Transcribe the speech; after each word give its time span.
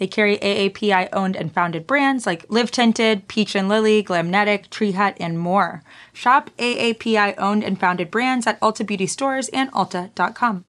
They 0.00 0.06
carry 0.06 0.38
AAPI 0.38 1.10
owned 1.12 1.36
and 1.36 1.52
founded 1.52 1.86
brands 1.86 2.26
like 2.26 2.46
Live 2.48 2.70
Tinted, 2.70 3.28
Peach 3.28 3.54
and 3.54 3.68
Lily, 3.68 4.02
Glamnetic, 4.02 4.70
Tree 4.70 4.92
Hut, 4.92 5.14
and 5.20 5.38
more. 5.38 5.82
Shop 6.14 6.48
AAPI 6.56 7.34
owned 7.36 7.62
and 7.62 7.78
founded 7.78 8.10
brands 8.10 8.46
at 8.46 8.58
Ulta 8.60 8.84
Beauty 8.86 9.06
stores 9.06 9.50
and 9.50 9.70
Ulta.com. 9.72 10.64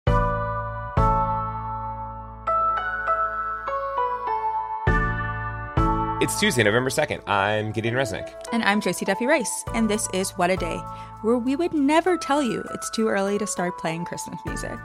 It's 6.22 6.40
Tuesday, 6.40 6.64
November 6.64 6.90
2nd. 6.90 7.28
I'm 7.28 7.74
Gideon 7.74 7.96
Resnick. 7.96 8.34
And 8.54 8.64
I'm 8.64 8.80
Josie 8.80 9.06
Duffy 9.06 9.26
Rice, 9.26 9.66
and 9.76 9.90
this 9.90 10.08
is 10.14 10.32
What 10.32 10.50
a 10.50 10.56
Day, 10.56 10.78
where 11.22 11.38
we 11.38 11.58
would 11.58 11.74
never 11.74 12.18
tell 12.18 12.42
you 12.42 12.64
it's 12.74 12.90
too 12.90 13.10
early 13.10 13.38
to 13.40 13.46
start 13.46 13.78
playing 13.78 14.06
Christmas 14.06 14.40
music. 14.46 14.80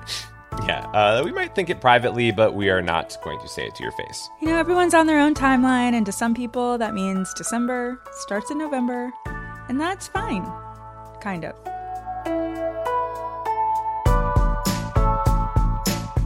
Yeah, 0.67 0.87
uh, 0.95 1.23
we 1.25 1.33
might 1.33 1.55
think 1.55 1.71
it 1.71 1.81
privately, 1.81 2.31
but 2.31 2.55
we 2.55 2.71
are 2.71 2.83
not 2.83 3.17
going 3.25 3.41
to 3.41 3.49
say 3.49 3.67
it 3.67 3.75
to 3.77 3.83
your 3.83 3.93
face. 3.93 4.29
You 4.41 4.49
know, 4.49 4.57
everyone's 4.59 4.95
on 4.95 5.07
their 5.07 5.21
own 5.21 5.35
timeline, 5.35 5.95
and 5.95 6.07
to 6.07 6.13
some 6.13 6.35
people, 6.35 6.79
that 6.79 6.95
means 6.95 7.35
December 7.35 8.01
starts 8.13 8.51
in 8.51 8.59
November, 8.59 9.13
and 9.69 9.81
that's 9.81 10.09
fine. 10.09 10.45
Kind 11.21 11.45
of. 11.45 11.57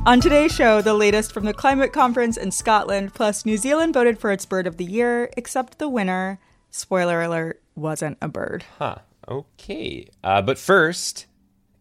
On 0.07 0.21
today's 0.21 0.55
show, 0.55 0.81
the 0.81 0.95
latest 0.95 1.33
from 1.33 1.47
the 1.47 1.53
climate 1.53 1.93
conference 1.93 2.37
in 2.37 2.53
Scotland, 2.53 3.13
plus 3.13 3.45
New 3.45 3.57
Zealand 3.57 3.93
voted 3.93 4.21
for 4.21 4.31
its 4.31 4.47
bird 4.47 4.69
of 4.69 4.77
the 4.77 4.85
year, 4.85 5.31
except 5.37 5.79
the 5.79 5.89
winner, 5.89 6.39
spoiler 6.71 7.23
alert, 7.23 7.61
wasn't 7.75 8.17
a 8.23 8.29
bird. 8.29 8.65
Huh. 8.79 8.99
Okay. 9.27 10.09
Uh, 10.23 10.43
but 10.43 10.59
first, 10.59 11.27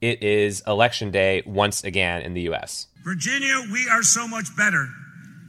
it 0.01 0.23
is 0.23 0.61
election 0.67 1.11
day 1.11 1.43
once 1.45 1.83
again 1.83 2.21
in 2.21 2.33
the 2.33 2.41
U.S. 2.41 2.87
Virginia, 3.03 3.63
we 3.71 3.87
are 3.89 4.03
so 4.03 4.27
much 4.27 4.55
better 4.57 4.87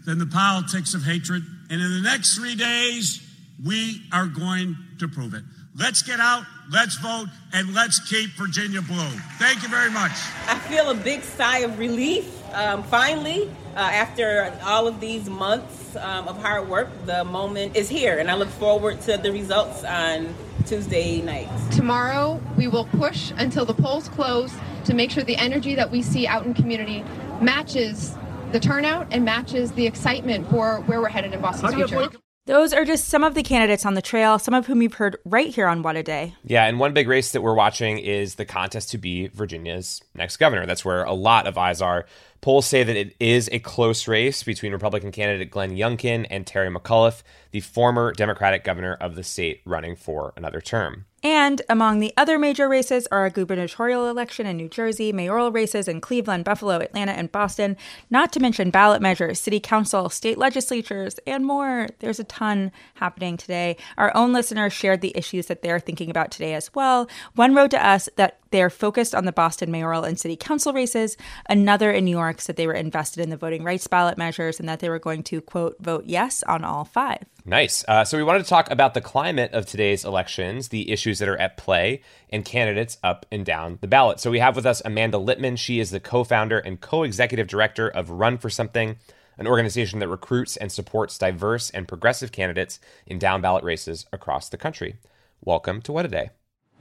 than 0.04 0.18
the 0.18 0.26
politics 0.26 0.94
of 0.94 1.02
hatred. 1.02 1.42
And 1.70 1.80
in 1.80 1.90
the 1.90 2.02
next 2.02 2.36
three 2.36 2.54
days, 2.54 3.20
we 3.64 4.02
are 4.12 4.26
going 4.26 4.76
to 4.98 5.08
prove 5.08 5.34
it. 5.34 5.42
Let's 5.78 6.02
get 6.02 6.20
out, 6.20 6.44
let's 6.70 6.96
vote, 6.96 7.28
and 7.52 7.74
let's 7.74 7.98
keep 8.08 8.30
Virginia 8.30 8.80
blue. 8.80 9.10
Thank 9.38 9.62
you 9.62 9.68
very 9.68 9.90
much. 9.90 10.12
I 10.46 10.58
feel 10.68 10.90
a 10.90 10.94
big 10.94 11.22
sigh 11.22 11.58
of 11.58 11.78
relief. 11.78 12.32
Um, 12.54 12.82
finally, 12.84 13.50
uh, 13.76 13.80
after 13.80 14.58
all 14.64 14.86
of 14.86 15.00
these 15.00 15.28
months 15.28 15.96
um, 15.96 16.26
of 16.28 16.40
hard 16.40 16.66
work, 16.68 16.88
the 17.04 17.24
moment 17.24 17.76
is 17.76 17.90
here, 17.90 18.18
and 18.18 18.30
I 18.30 18.34
look 18.34 18.48
forward 18.48 19.02
to 19.02 19.18
the 19.18 19.30
results 19.30 19.84
on 19.84 20.34
Tuesday 20.64 21.20
night. 21.20 21.48
Tomorrow, 21.72 22.40
we 22.56 22.68
will 22.68 22.86
push 22.86 23.32
until 23.36 23.66
the 23.66 23.74
polls 23.74 24.08
close 24.08 24.54
to 24.86 24.94
make 24.94 25.10
sure 25.10 25.22
the 25.22 25.36
energy 25.36 25.74
that 25.74 25.90
we 25.90 26.00
see 26.00 26.26
out 26.26 26.46
in 26.46 26.54
community 26.54 27.04
matches 27.40 28.16
the 28.52 28.60
turnout 28.60 29.08
and 29.10 29.24
matches 29.24 29.72
the 29.72 29.86
excitement 29.86 30.48
for 30.48 30.80
where 30.86 31.00
we're 31.00 31.08
headed 31.08 31.34
in 31.34 31.40
Boston's 31.42 31.74
future. 31.74 32.08
Those 32.46 32.72
are 32.72 32.84
just 32.84 33.06
some 33.06 33.24
of 33.24 33.34
the 33.34 33.42
candidates 33.42 33.84
on 33.84 33.94
the 33.94 34.02
trail, 34.02 34.38
some 34.38 34.54
of 34.54 34.66
whom 34.66 34.80
you've 34.80 34.94
heard 34.94 35.16
right 35.24 35.52
here 35.52 35.66
on 35.66 35.82
What 35.82 35.96
a 35.96 36.04
Day. 36.04 36.36
Yeah, 36.44 36.64
and 36.64 36.78
one 36.78 36.94
big 36.94 37.08
race 37.08 37.32
that 37.32 37.42
we're 37.42 37.54
watching 37.54 37.98
is 37.98 38.36
the 38.36 38.44
contest 38.44 38.90
to 38.92 38.98
be 38.98 39.26
Virginia's 39.26 40.00
next 40.14 40.36
governor. 40.36 40.64
That's 40.64 40.84
where 40.84 41.02
a 41.02 41.12
lot 41.12 41.48
of 41.48 41.58
eyes 41.58 41.82
are. 41.82 42.06
Polls 42.40 42.66
say 42.66 42.82
that 42.82 42.96
it 42.96 43.16
is 43.18 43.48
a 43.50 43.58
close 43.58 44.06
race 44.06 44.42
between 44.42 44.72
Republican 44.72 45.10
candidate 45.10 45.50
Glenn 45.50 45.72
Youngkin 45.72 46.26
and 46.30 46.46
Terry 46.46 46.70
McAuliffe, 46.70 47.22
the 47.50 47.60
former 47.60 48.12
Democratic 48.12 48.62
governor 48.62 48.94
of 48.94 49.14
the 49.14 49.24
state 49.24 49.62
running 49.64 49.96
for 49.96 50.32
another 50.36 50.60
term. 50.60 51.05
And 51.26 51.60
among 51.68 51.98
the 51.98 52.14
other 52.16 52.38
major 52.38 52.68
races 52.68 53.08
are 53.10 53.26
a 53.26 53.32
gubernatorial 53.32 54.08
election 54.08 54.46
in 54.46 54.56
New 54.56 54.68
Jersey, 54.68 55.12
mayoral 55.12 55.50
races 55.50 55.88
in 55.88 56.00
Cleveland, 56.00 56.44
Buffalo, 56.44 56.78
Atlanta, 56.78 57.10
and 57.10 57.32
Boston, 57.32 57.76
not 58.10 58.32
to 58.32 58.38
mention 58.38 58.70
ballot 58.70 59.02
measures, 59.02 59.40
city 59.40 59.58
council, 59.58 60.08
state 60.08 60.38
legislatures, 60.38 61.18
and 61.26 61.44
more. 61.44 61.88
There's 61.98 62.20
a 62.20 62.24
ton 62.24 62.70
happening 62.94 63.36
today. 63.36 63.76
Our 63.98 64.16
own 64.16 64.32
listeners 64.32 64.72
shared 64.72 65.00
the 65.00 65.16
issues 65.16 65.46
that 65.46 65.62
they're 65.62 65.80
thinking 65.80 66.10
about 66.10 66.30
today 66.30 66.54
as 66.54 66.72
well. 66.76 67.08
One 67.34 67.56
wrote 67.56 67.72
to 67.72 67.84
us 67.84 68.08
that 68.14 68.38
they're 68.52 68.70
focused 68.70 69.12
on 69.12 69.24
the 69.24 69.32
Boston 69.32 69.72
mayoral 69.72 70.04
and 70.04 70.20
city 70.20 70.36
council 70.36 70.72
races. 70.72 71.16
Another 71.48 71.90
in 71.90 72.04
New 72.04 72.12
York 72.12 72.40
said 72.40 72.54
they 72.54 72.68
were 72.68 72.72
invested 72.72 73.20
in 73.20 73.30
the 73.30 73.36
voting 73.36 73.64
rights 73.64 73.88
ballot 73.88 74.16
measures 74.16 74.60
and 74.60 74.68
that 74.68 74.78
they 74.78 74.88
were 74.88 75.00
going 75.00 75.24
to, 75.24 75.40
quote, 75.40 75.76
vote 75.80 76.04
yes 76.06 76.44
on 76.44 76.62
all 76.62 76.84
five. 76.84 77.24
Nice. 77.48 77.84
Uh, 77.86 78.04
so 78.04 78.18
we 78.18 78.24
wanted 78.24 78.42
to 78.42 78.48
talk 78.48 78.68
about 78.72 78.94
the 78.94 79.00
climate 79.00 79.52
of 79.52 79.66
today's 79.66 80.04
elections, 80.04 80.68
the 80.68 80.90
issues 80.90 81.20
that 81.20 81.28
are 81.28 81.36
at 81.36 81.56
play, 81.56 82.02
and 82.28 82.44
candidates 82.44 82.98
up 83.04 83.24
and 83.30 83.46
down 83.46 83.78
the 83.80 83.86
ballot. 83.86 84.18
So 84.18 84.32
we 84.32 84.40
have 84.40 84.56
with 84.56 84.66
us 84.66 84.82
Amanda 84.84 85.16
Litman. 85.16 85.56
She 85.56 85.78
is 85.78 85.92
the 85.92 86.00
co 86.00 86.24
founder 86.24 86.58
and 86.58 86.80
co 86.80 87.04
executive 87.04 87.46
director 87.46 87.88
of 87.88 88.10
Run 88.10 88.36
for 88.36 88.50
Something, 88.50 88.96
an 89.38 89.46
organization 89.46 90.00
that 90.00 90.08
recruits 90.08 90.56
and 90.56 90.72
supports 90.72 91.18
diverse 91.18 91.70
and 91.70 91.86
progressive 91.86 92.32
candidates 92.32 92.80
in 93.06 93.20
down 93.20 93.42
ballot 93.42 93.62
races 93.62 94.06
across 94.12 94.48
the 94.48 94.56
country. 94.56 94.96
Welcome 95.40 95.82
to 95.82 95.92
What 95.92 96.04
a 96.04 96.08
Day. 96.08 96.30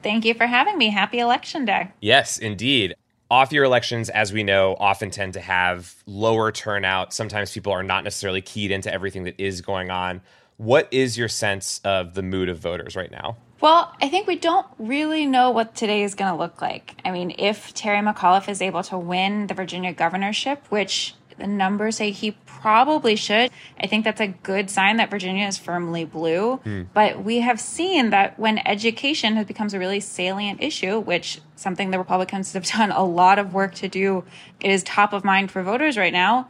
Thank 0.02 0.26
you 0.26 0.34
for 0.34 0.48
having 0.48 0.80
me. 0.80 0.90
Happy 0.90 1.20
Election 1.20 1.66
Day. 1.66 1.92
Yes, 2.02 2.40
indeed. 2.40 2.96
Off 3.30 3.52
year 3.52 3.64
elections, 3.64 4.10
as 4.10 4.34
we 4.34 4.44
know, 4.44 4.76
often 4.80 5.12
tend 5.12 5.34
to 5.34 5.42
have 5.42 5.96
lower 6.08 6.52
turnout. 6.52 7.14
Sometimes 7.14 7.52
people 7.52 7.72
are 7.72 7.84
not 7.84 8.04
necessarily 8.04 8.42
keyed 8.42 8.72
into 8.72 8.92
everything 8.92 9.26
that 9.26 9.40
is 9.40 9.62
going 9.62 9.92
on. 9.92 10.22
What 10.58 10.88
is 10.92 11.18
your 11.18 11.28
sense 11.28 11.82
of 11.84 12.14
the 12.14 12.22
mood 12.22 12.50
of 12.50 12.60
voters 12.60 12.96
right 12.96 13.12
now? 13.12 13.38
Well, 13.62 13.94
I 14.02 14.10
think 14.10 14.28
we 14.28 14.36
don't 14.36 14.68
really 14.78 15.26
know 15.26 15.52
what 15.52 15.76
today 15.76 16.04
is 16.04 16.16
going 16.16 16.32
to 16.32 16.38
look 16.38 16.62
like. 16.62 16.96
I 17.04 17.12
mean, 17.12 17.34
if 17.38 17.74
Terry 17.74 18.00
McAuliffe 18.00 18.50
is 18.50 18.62
able 18.62 18.84
to 18.84 18.98
win 18.98 19.48
the 19.48 19.54
Virginia 19.54 19.94
governorship, 19.94 20.66
which 20.70 21.16
the 21.38 21.48
numbers 21.48 21.98
say 21.98 22.12
he 22.12 22.32
probably 22.46 23.16
should. 23.16 23.52
I 23.80 23.88
think 23.88 24.06
that's 24.06 24.22
a 24.22 24.28
good 24.28 24.70
sign 24.70 24.98
that 24.98 25.10
Virginia 25.10 25.46
is 25.46 25.58
firmly 25.58 26.06
blue. 26.06 26.60
Mm. 26.66 26.88
But 26.94 27.24
we 27.24 27.40
have 27.42 27.60
seen 27.60 28.10
that 28.10 28.40
when 28.40 28.66
education 28.66 29.36
has 29.36 29.46
becomes 29.46 29.74
a 29.74 29.80
really 29.80 30.00
salient 30.00 30.64
issue, 30.64 31.00
which 31.00 31.42
something 31.56 31.92
the 31.92 32.00
Republicans 32.00 32.54
have 32.54 32.66
done 32.78 32.92
a 32.92 33.04
lot 33.04 33.40
of 33.40 33.54
work 33.54 33.76
to 33.76 33.88
do, 33.88 34.24
it 34.60 34.72
is 34.72 34.84
top 34.84 35.14
of 35.14 35.24
mind 35.24 35.52
for 35.52 35.62
voters 35.62 35.98
right 35.98 36.14
now. 36.14 36.50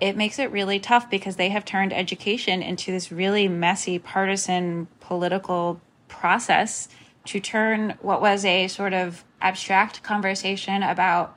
It 0.00 0.16
makes 0.16 0.38
it 0.38 0.50
really 0.50 0.78
tough 0.78 1.08
because 1.08 1.36
they 1.36 1.48
have 1.50 1.64
turned 1.64 1.92
education 1.92 2.62
into 2.62 2.92
this 2.92 3.10
really 3.10 3.48
messy 3.48 3.98
partisan 3.98 4.88
political 5.00 5.80
process 6.08 6.88
to 7.26 7.40
turn 7.40 7.94
what 8.00 8.20
was 8.20 8.44
a 8.44 8.68
sort 8.68 8.92
of 8.92 9.24
abstract 9.40 10.02
conversation 10.02 10.82
about 10.82 11.36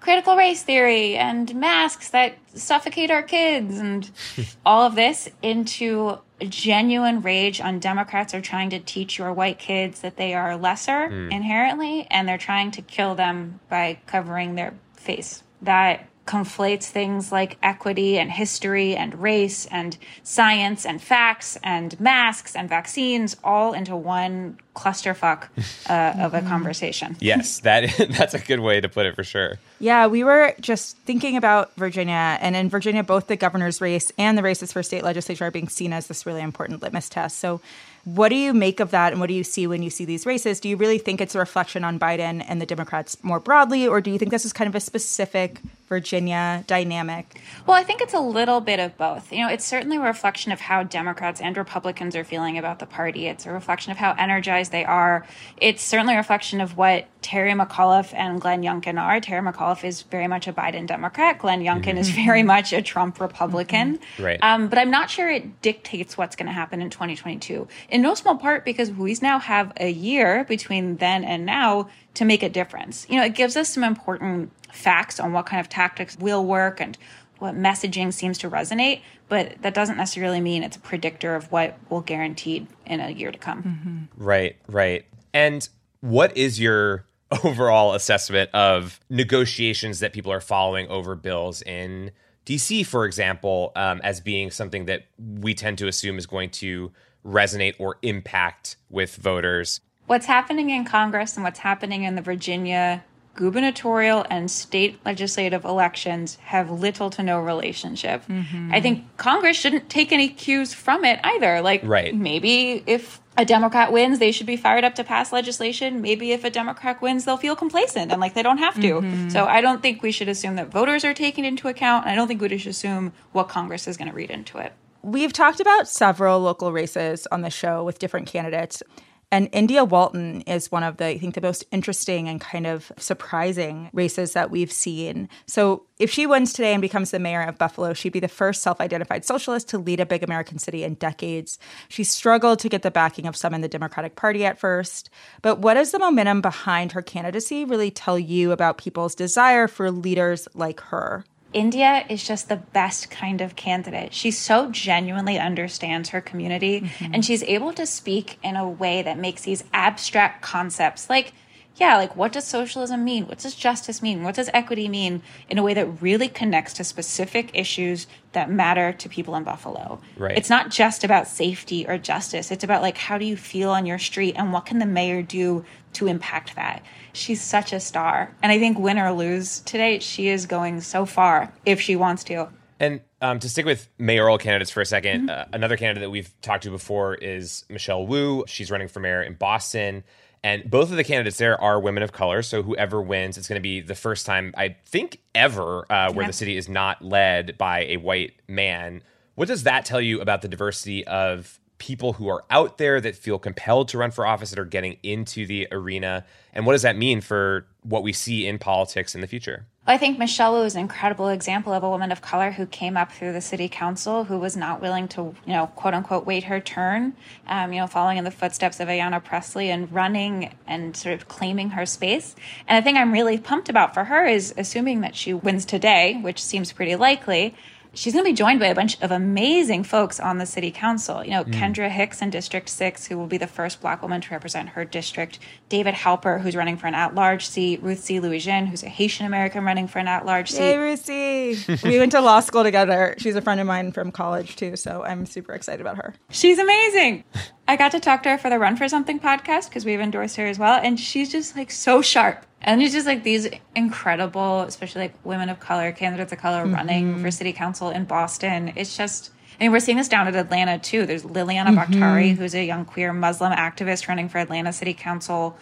critical 0.00 0.36
race 0.36 0.62
theory 0.62 1.16
and 1.16 1.54
masks 1.54 2.10
that 2.10 2.34
suffocate 2.54 3.10
our 3.10 3.22
kids 3.22 3.78
and 3.78 4.10
all 4.66 4.82
of 4.82 4.96
this 4.96 5.28
into 5.42 6.18
genuine 6.40 7.22
rage 7.22 7.60
on 7.60 7.78
Democrats 7.78 8.34
are 8.34 8.40
trying 8.40 8.70
to 8.70 8.80
teach 8.80 9.16
your 9.16 9.32
white 9.32 9.60
kids 9.60 10.00
that 10.00 10.16
they 10.16 10.34
are 10.34 10.56
lesser 10.56 11.08
mm. 11.08 11.30
inherently 11.30 12.06
and 12.10 12.28
they're 12.28 12.36
trying 12.36 12.72
to 12.72 12.82
kill 12.82 13.14
them 13.14 13.60
by 13.68 13.96
covering 14.06 14.56
their 14.56 14.74
face. 14.96 15.44
That 15.62 16.08
conflates 16.26 16.84
things 16.84 17.32
like 17.32 17.58
equity 17.62 18.18
and 18.18 18.30
history 18.30 18.94
and 18.94 19.20
race 19.20 19.66
and 19.66 19.96
science 20.22 20.86
and 20.86 21.02
facts 21.02 21.58
and 21.64 21.98
masks 21.98 22.54
and 22.54 22.68
vaccines 22.68 23.36
all 23.42 23.72
into 23.72 23.96
one 23.96 24.56
clusterfuck 24.76 25.48
uh, 25.90 26.22
of 26.24 26.32
a 26.32 26.40
conversation. 26.42 27.16
Yes, 27.20 27.60
that 27.60 27.90
that's 28.16 28.34
a 28.34 28.38
good 28.38 28.60
way 28.60 28.80
to 28.80 28.88
put 28.88 29.04
it 29.06 29.16
for 29.16 29.24
sure. 29.24 29.58
Yeah, 29.80 30.06
we 30.06 30.22
were 30.22 30.54
just 30.60 30.96
thinking 30.98 31.36
about 31.36 31.74
Virginia, 31.76 32.38
and 32.40 32.54
in 32.54 32.68
Virginia, 32.68 33.02
both 33.02 33.26
the 33.26 33.36
governor's 33.36 33.80
race 33.80 34.12
and 34.16 34.38
the 34.38 34.42
races 34.42 34.72
for 34.72 34.82
state 34.82 35.02
legislature 35.02 35.46
are 35.46 35.50
being 35.50 35.68
seen 35.68 35.92
as 35.92 36.06
this 36.06 36.24
really 36.24 36.40
important 36.40 36.82
litmus 36.82 37.08
test. 37.08 37.38
So 37.38 37.60
what 38.04 38.30
do 38.30 38.36
you 38.36 38.52
make 38.52 38.80
of 38.80 38.90
that 38.90 39.12
and 39.12 39.20
what 39.20 39.28
do 39.28 39.34
you 39.34 39.44
see 39.44 39.66
when 39.66 39.82
you 39.82 39.90
see 39.90 40.04
these 40.04 40.26
races? 40.26 40.58
Do 40.58 40.68
you 40.68 40.76
really 40.76 40.98
think 40.98 41.20
it's 41.20 41.34
a 41.34 41.38
reflection 41.38 41.84
on 41.84 41.98
Biden 41.98 42.44
and 42.46 42.60
the 42.60 42.66
Democrats 42.66 43.22
more 43.22 43.38
broadly, 43.38 43.86
or 43.86 44.00
do 44.00 44.10
you 44.10 44.18
think 44.18 44.30
this 44.30 44.44
is 44.44 44.52
kind 44.52 44.68
of 44.68 44.74
a 44.74 44.80
specific 44.80 45.60
Virginia 45.92 46.64
dynamic? 46.66 47.38
Well, 47.66 47.76
I 47.76 47.82
think 47.82 48.00
it's 48.00 48.14
a 48.14 48.20
little 48.20 48.62
bit 48.62 48.80
of 48.80 48.96
both. 48.96 49.30
You 49.30 49.40
know, 49.40 49.48
it's 49.48 49.66
certainly 49.66 49.98
a 49.98 50.00
reflection 50.00 50.50
of 50.50 50.58
how 50.58 50.84
Democrats 50.84 51.38
and 51.38 51.54
Republicans 51.54 52.16
are 52.16 52.24
feeling 52.24 52.56
about 52.56 52.78
the 52.78 52.86
party. 52.86 53.26
It's 53.26 53.44
a 53.44 53.52
reflection 53.52 53.92
of 53.92 53.98
how 53.98 54.14
energized 54.16 54.72
they 54.72 54.86
are. 54.86 55.26
It's 55.58 55.82
certainly 55.82 56.14
a 56.14 56.16
reflection 56.16 56.62
of 56.62 56.78
what 56.78 57.08
Terry 57.20 57.52
McAuliffe 57.52 58.14
and 58.14 58.40
Glenn 58.40 58.62
Youngkin 58.62 58.98
are. 58.98 59.20
Terry 59.20 59.42
McAuliffe 59.42 59.84
is 59.84 60.00
very 60.00 60.26
much 60.26 60.48
a 60.48 60.52
Biden 60.54 60.86
Democrat. 60.86 61.38
Glenn 61.38 61.60
Youngkin 61.60 61.82
mm-hmm. 61.82 61.98
is 61.98 62.08
very 62.08 62.42
much 62.42 62.72
a 62.72 62.80
Trump 62.80 63.20
Republican. 63.20 63.98
Mm-hmm. 63.98 64.24
Right. 64.24 64.38
Um, 64.42 64.68
but 64.68 64.78
I'm 64.78 64.90
not 64.90 65.10
sure 65.10 65.30
it 65.30 65.60
dictates 65.60 66.16
what's 66.16 66.36
going 66.36 66.46
to 66.46 66.52
happen 66.52 66.80
in 66.80 66.88
2022 66.88 67.68
in 67.90 68.00
no 68.00 68.14
small 68.14 68.38
part 68.38 68.64
because 68.64 68.90
we 68.90 69.14
now 69.20 69.38
have 69.38 69.74
a 69.76 69.90
year 69.90 70.44
between 70.44 70.96
then 70.96 71.22
and 71.22 71.44
now 71.44 71.90
to 72.14 72.24
make 72.24 72.42
a 72.42 72.48
difference. 72.48 73.06
You 73.08 73.16
know, 73.16 73.24
it 73.24 73.34
gives 73.34 73.56
us 73.56 73.68
some 73.68 73.84
important 73.84 74.52
facts 74.72 75.20
on 75.20 75.32
what 75.32 75.46
kind 75.46 75.60
of 75.60 75.68
tactics 75.68 76.16
will 76.18 76.44
work 76.44 76.80
and 76.80 76.96
what 77.38 77.54
messaging 77.54 78.12
seems 78.12 78.38
to 78.38 78.48
resonate, 78.48 79.02
but 79.28 79.60
that 79.62 79.74
doesn't 79.74 79.96
necessarily 79.96 80.40
mean 80.40 80.62
it's 80.62 80.76
a 80.76 80.80
predictor 80.80 81.34
of 81.34 81.50
what 81.50 81.76
will 81.90 82.00
guaranteed 82.00 82.66
in 82.86 83.00
a 83.00 83.10
year 83.10 83.32
to 83.32 83.38
come. 83.38 83.62
Mm-hmm. 83.62 84.24
Right, 84.24 84.56
right. 84.68 85.04
And 85.34 85.68
what 86.00 86.36
is 86.36 86.60
your 86.60 87.04
overall 87.44 87.94
assessment 87.94 88.50
of 88.54 89.00
negotiations 89.10 90.00
that 90.00 90.12
people 90.12 90.32
are 90.32 90.40
following 90.40 90.88
over 90.88 91.16
bills 91.16 91.62
in 91.62 92.12
DC, 92.46 92.86
for 92.86 93.04
example, 93.04 93.72
um, 93.76 94.00
as 94.04 94.20
being 94.20 94.50
something 94.50 94.86
that 94.86 95.06
we 95.18 95.54
tend 95.54 95.78
to 95.78 95.88
assume 95.88 96.18
is 96.18 96.26
going 96.26 96.50
to 96.50 96.92
resonate 97.24 97.74
or 97.78 97.98
impact 98.02 98.76
with 98.90 99.16
voters? 99.16 99.80
What's 100.06 100.26
happening 100.26 100.70
in 100.70 100.84
Congress 100.84 101.36
and 101.36 101.44
what's 101.44 101.60
happening 101.60 102.04
in 102.04 102.14
the 102.14 102.22
Virginia 102.22 103.04
gubernatorial 103.34 104.26
and 104.28 104.50
state 104.50 104.98
legislative 105.06 105.64
elections 105.64 106.36
have 106.42 106.70
little 106.70 107.08
to 107.10 107.22
no 107.22 107.40
relationship. 107.40 108.26
Mm-hmm. 108.26 108.74
I 108.74 108.80
think 108.80 109.16
Congress 109.16 109.56
shouldn't 109.56 109.88
take 109.88 110.12
any 110.12 110.28
cues 110.28 110.74
from 110.74 111.04
it 111.04 111.18
either. 111.24 111.62
Like, 111.62 111.80
right. 111.84 112.14
maybe 112.14 112.82
if 112.86 113.20
a 113.38 113.44
Democrat 113.46 113.90
wins, 113.90 114.18
they 114.18 114.32
should 114.32 114.46
be 114.46 114.56
fired 114.58 114.84
up 114.84 114.94
to 114.96 115.04
pass 115.04 115.32
legislation. 115.32 116.02
Maybe 116.02 116.32
if 116.32 116.44
a 116.44 116.50
Democrat 116.50 117.00
wins, 117.00 117.24
they'll 117.24 117.38
feel 117.38 117.56
complacent 117.56 118.12
and 118.12 118.20
like 118.20 118.34
they 118.34 118.42
don't 118.42 118.58
have 118.58 118.74
to. 118.74 119.00
Mm-hmm. 119.00 119.30
So 119.30 119.46
I 119.46 119.62
don't 119.62 119.80
think 119.80 120.02
we 120.02 120.12
should 120.12 120.28
assume 120.28 120.56
that 120.56 120.68
voters 120.68 121.04
are 121.04 121.14
taken 121.14 121.44
into 121.44 121.68
account. 121.68 122.06
I 122.06 122.14
don't 122.14 122.28
think 122.28 122.42
we 122.42 122.58
should 122.58 122.70
assume 122.70 123.12
what 123.32 123.48
Congress 123.48 123.88
is 123.88 123.96
going 123.96 124.08
to 124.08 124.14
read 124.14 124.30
into 124.30 124.58
it. 124.58 124.74
We've 125.02 125.32
talked 125.32 125.60
about 125.60 125.88
several 125.88 126.40
local 126.40 126.72
races 126.72 127.26
on 127.32 127.40
the 127.40 127.50
show 127.50 127.82
with 127.82 127.98
different 127.98 128.28
candidates. 128.28 128.82
And 129.32 129.48
India 129.50 129.82
Walton 129.82 130.42
is 130.42 130.70
one 130.70 130.82
of 130.82 130.98
the, 130.98 131.06
I 131.06 131.16
think, 131.16 131.34
the 131.34 131.40
most 131.40 131.64
interesting 131.72 132.28
and 132.28 132.38
kind 132.38 132.66
of 132.66 132.92
surprising 132.98 133.88
races 133.94 134.34
that 134.34 134.50
we've 134.50 134.70
seen. 134.70 135.26
So 135.46 135.86
if 135.98 136.10
she 136.10 136.26
wins 136.26 136.52
today 136.52 136.74
and 136.74 136.82
becomes 136.82 137.12
the 137.12 137.18
mayor 137.18 137.40
of 137.40 137.56
Buffalo, 137.56 137.94
she'd 137.94 138.12
be 138.12 138.20
the 138.20 138.28
first 138.28 138.60
self 138.60 138.78
identified 138.78 139.24
socialist 139.24 139.70
to 139.70 139.78
lead 139.78 140.00
a 140.00 140.06
big 140.06 140.22
American 140.22 140.58
city 140.58 140.84
in 140.84 140.94
decades. 140.94 141.58
She 141.88 142.04
struggled 142.04 142.58
to 142.58 142.68
get 142.68 142.82
the 142.82 142.90
backing 142.90 143.26
of 143.26 143.34
some 143.34 143.54
in 143.54 143.62
the 143.62 143.68
Democratic 143.68 144.16
Party 144.16 144.44
at 144.44 144.58
first. 144.58 145.08
But 145.40 145.60
what 145.60 145.74
does 145.74 145.92
the 145.92 145.98
momentum 145.98 146.42
behind 146.42 146.92
her 146.92 147.00
candidacy 147.00 147.64
really 147.64 147.90
tell 147.90 148.18
you 148.18 148.52
about 148.52 148.76
people's 148.76 149.14
desire 149.14 149.66
for 149.66 149.90
leaders 149.90 150.46
like 150.52 150.80
her? 150.80 151.24
India 151.52 152.04
is 152.08 152.24
just 152.24 152.48
the 152.48 152.56
best 152.56 153.10
kind 153.10 153.40
of 153.40 153.56
candidate. 153.56 154.14
She 154.14 154.30
so 154.30 154.70
genuinely 154.70 155.38
understands 155.38 156.10
her 156.10 156.20
community 156.20 156.82
mm-hmm. 156.82 157.14
and 157.14 157.24
she's 157.24 157.42
able 157.44 157.72
to 157.74 157.86
speak 157.86 158.38
in 158.42 158.56
a 158.56 158.68
way 158.68 159.02
that 159.02 159.18
makes 159.18 159.42
these 159.42 159.64
abstract 159.72 160.42
concepts 160.42 161.10
like 161.10 161.32
yeah, 161.76 161.96
like 161.96 162.16
what 162.16 162.32
does 162.32 162.44
socialism 162.44 163.02
mean? 163.04 163.26
What 163.26 163.38
does 163.38 163.54
justice 163.54 164.02
mean? 164.02 164.22
What 164.22 164.34
does 164.34 164.50
equity 164.52 164.88
mean 164.88 165.22
in 165.48 165.58
a 165.58 165.62
way 165.62 165.74
that 165.74 166.02
really 166.02 166.28
connects 166.28 166.74
to 166.74 166.84
specific 166.84 167.50
issues 167.54 168.06
that 168.32 168.50
matter 168.50 168.92
to 168.92 169.08
people 169.08 169.34
in 169.34 169.42
Buffalo? 169.42 170.00
Right. 170.16 170.36
It's 170.36 170.50
not 170.50 170.70
just 170.70 171.02
about 171.02 171.26
safety 171.26 171.86
or 171.86 171.96
justice. 171.96 172.50
It's 172.50 172.64
about 172.64 172.82
like 172.82 172.98
how 172.98 173.16
do 173.16 173.24
you 173.24 173.36
feel 173.36 173.70
on 173.70 173.86
your 173.86 173.98
street 173.98 174.34
and 174.36 174.52
what 174.52 174.66
can 174.66 174.78
the 174.78 174.86
mayor 174.86 175.22
do 175.22 175.64
to 175.94 176.08
impact 176.08 176.56
that? 176.56 176.82
She's 177.14 177.40
such 177.40 177.72
a 177.72 177.80
star. 177.80 178.34
And 178.42 178.52
I 178.52 178.58
think 178.58 178.78
win 178.78 178.98
or 178.98 179.12
lose 179.12 179.60
today, 179.60 179.98
she 179.98 180.28
is 180.28 180.46
going 180.46 180.80
so 180.82 181.06
far 181.06 181.52
if 181.64 181.80
she 181.80 181.96
wants 181.96 182.24
to. 182.24 182.48
And 182.80 183.00
um, 183.20 183.38
to 183.38 183.48
stick 183.48 183.64
with 183.64 183.88
mayoral 183.96 184.38
candidates 184.38 184.70
for 184.70 184.80
a 184.80 184.84
2nd 184.84 185.02
mm-hmm. 185.02 185.30
uh, 185.30 185.44
another 185.52 185.76
candidate 185.76 186.02
that 186.02 186.10
we've 186.10 186.34
talked 186.42 186.64
to 186.64 186.70
before 186.70 187.14
is 187.14 187.64
Michelle 187.70 188.06
Wu. 188.06 188.44
She's 188.46 188.70
running 188.70 188.88
for 188.88 189.00
mayor 189.00 189.22
in 189.22 189.34
Boston. 189.34 190.04
And 190.44 190.68
both 190.68 190.90
of 190.90 190.96
the 190.96 191.04
candidates 191.04 191.36
there 191.36 191.60
are 191.60 191.78
women 191.78 192.02
of 192.02 192.12
color. 192.12 192.42
So 192.42 192.62
whoever 192.62 193.00
wins, 193.00 193.38
it's 193.38 193.46
going 193.46 193.60
to 193.60 193.62
be 193.62 193.80
the 193.80 193.94
first 193.94 194.26
time, 194.26 194.52
I 194.56 194.76
think, 194.84 195.20
ever 195.34 195.86
uh, 195.90 196.12
where 196.12 196.24
yeah. 196.24 196.26
the 196.26 196.32
city 196.32 196.56
is 196.56 196.68
not 196.68 197.02
led 197.02 197.56
by 197.58 197.84
a 197.84 197.98
white 197.98 198.32
man. 198.48 199.02
What 199.36 199.48
does 199.48 199.62
that 199.62 199.84
tell 199.84 200.00
you 200.00 200.20
about 200.20 200.42
the 200.42 200.48
diversity 200.48 201.06
of 201.06 201.60
people 201.78 202.12
who 202.14 202.28
are 202.28 202.44
out 202.50 202.78
there 202.78 203.00
that 203.00 203.16
feel 203.16 203.38
compelled 203.38 203.88
to 203.88 203.98
run 203.98 204.10
for 204.10 204.26
office 204.26 204.50
that 204.50 204.58
are 204.58 204.64
getting 204.64 204.98
into 205.02 205.46
the 205.46 205.68
arena? 205.70 206.24
And 206.52 206.66
what 206.66 206.72
does 206.72 206.82
that 206.82 206.96
mean 206.96 207.20
for 207.20 207.66
what 207.82 208.02
we 208.02 208.12
see 208.12 208.46
in 208.46 208.58
politics 208.58 209.14
in 209.14 209.20
the 209.20 209.26
future? 209.28 209.66
I 209.84 209.98
think 209.98 210.16
Michelle 210.16 210.62
was 210.62 210.76
an 210.76 210.80
incredible 210.80 211.28
example 211.28 211.72
of 211.72 211.82
a 211.82 211.90
woman 211.90 212.12
of 212.12 212.22
color 212.22 212.52
who 212.52 212.66
came 212.66 212.96
up 212.96 213.10
through 213.10 213.32
the 213.32 213.40
city 213.40 213.68
council, 213.68 214.22
who 214.22 214.38
was 214.38 214.56
not 214.56 214.80
willing 214.80 215.08
to, 215.08 215.34
you 215.44 215.52
know, 215.52 215.66
quote 215.74 215.92
unquote, 215.92 216.24
wait 216.24 216.44
her 216.44 216.60
turn, 216.60 217.14
um, 217.48 217.72
you 217.72 217.80
know, 217.80 217.88
following 217.88 218.16
in 218.16 218.22
the 218.22 218.30
footsteps 218.30 218.78
of 218.78 218.86
Ayanna 218.86 219.22
Pressley 219.24 219.70
and 219.70 219.92
running 219.92 220.54
and 220.68 220.96
sort 220.96 221.16
of 221.16 221.26
claiming 221.26 221.70
her 221.70 221.84
space. 221.84 222.36
And 222.68 222.80
the 222.80 222.86
thing 222.86 222.96
I'm 222.96 223.10
really 223.10 223.38
pumped 223.38 223.68
about 223.68 223.92
for 223.92 224.04
her 224.04 224.24
is 224.24 224.54
assuming 224.56 225.00
that 225.00 225.16
she 225.16 225.34
wins 225.34 225.64
today, 225.64 226.16
which 226.22 226.40
seems 226.40 226.72
pretty 226.72 226.94
likely, 226.94 227.56
she's 227.94 228.12
going 228.12 228.24
to 228.24 228.30
be 228.30 228.34
joined 228.34 228.60
by 228.60 228.66
a 228.66 228.74
bunch 228.74 229.00
of 229.00 229.10
amazing 229.10 229.84
folks 229.84 230.18
on 230.18 230.38
the 230.38 230.46
city 230.46 230.70
council. 230.70 231.24
You 231.24 231.32
know, 231.32 231.44
mm. 231.44 231.52
Kendra 231.52 231.90
Hicks 231.90 232.22
in 232.22 232.30
District 232.30 232.68
6, 232.68 233.06
who 233.06 233.18
will 233.18 233.26
be 233.26 233.38
the 233.38 233.46
first 233.46 233.80
black 233.80 234.02
woman 234.02 234.20
to 234.20 234.30
represent 234.30 234.70
her 234.70 234.84
district. 234.84 235.38
David 235.68 235.94
Halbert, 235.94 236.40
who's 236.40 236.56
running 236.56 236.76
for 236.76 236.86
an 236.86 236.94
at 236.94 237.14
large 237.14 237.46
seat. 237.46 237.82
Ruthzee 237.82 238.20
Louijeune, 238.20 238.68
who's 238.68 238.82
a 238.82 238.88
Haitian 238.88 239.26
American 239.26 239.64
running 239.64 239.88
for 239.88 239.98
an 239.98 240.08
at 240.08 240.26
large 240.26 240.50
seat. 240.50 240.58
Hey, 240.58 240.76
Ruthzee 240.76 241.82
we 241.84 241.98
went 241.98 242.12
to 242.12 242.20
law 242.20 242.40
school 242.40 242.62
together. 242.62 243.14
She's 243.18 243.36
a 243.36 243.42
friend 243.42 243.60
of 243.60 243.66
mine 243.66 243.92
from 243.92 244.12
college, 244.12 244.56
too. 244.56 244.76
So 244.76 245.04
I'm 245.04 245.26
super 245.26 245.52
excited 245.52 245.80
about 245.80 245.96
her. 245.96 246.14
She's 246.30 246.58
amazing. 246.58 247.24
I 247.72 247.76
got 247.76 247.92
to 247.92 248.00
talk 248.00 248.22
to 248.24 248.28
her 248.28 248.36
for 248.36 248.50
the 248.50 248.58
Run 248.58 248.76
for 248.76 248.86
Something 248.86 249.18
podcast 249.18 249.70
because 249.70 249.86
we've 249.86 249.98
endorsed 249.98 250.36
her 250.36 250.46
as 250.46 250.58
well. 250.58 250.78
And 250.82 251.00
she's 251.00 251.32
just 251.32 251.56
like 251.56 251.70
so 251.70 252.02
sharp. 252.02 252.44
And 252.60 252.82
it's 252.82 252.92
just 252.92 253.06
like 253.06 253.24
these 253.24 253.48
incredible, 253.74 254.60
especially 254.60 255.04
like 255.04 255.14
women 255.24 255.48
of 255.48 255.58
color, 255.58 255.90
candidates 255.90 256.34
of 256.34 256.38
color 256.38 256.64
mm-hmm. 256.64 256.74
running 256.74 257.22
for 257.22 257.30
city 257.30 257.54
council 257.54 257.88
in 257.88 258.04
Boston. 258.04 258.74
It's 258.76 258.94
just, 258.94 259.30
I 259.58 259.64
mean, 259.64 259.72
we're 259.72 259.80
seeing 259.80 259.96
this 259.96 260.08
down 260.08 260.28
at 260.28 260.36
Atlanta 260.36 260.78
too. 260.78 261.06
There's 261.06 261.22
Liliana 261.22 261.68
mm-hmm. 261.68 261.76
Bakhtiari, 261.76 262.32
who's 262.32 262.54
a 262.54 262.62
young 262.62 262.84
queer 262.84 263.10
Muslim 263.14 263.54
activist 263.54 264.06
running 264.06 264.28
for 264.28 264.36
Atlanta 264.36 264.74
City 264.74 264.92
Council, 264.92 265.56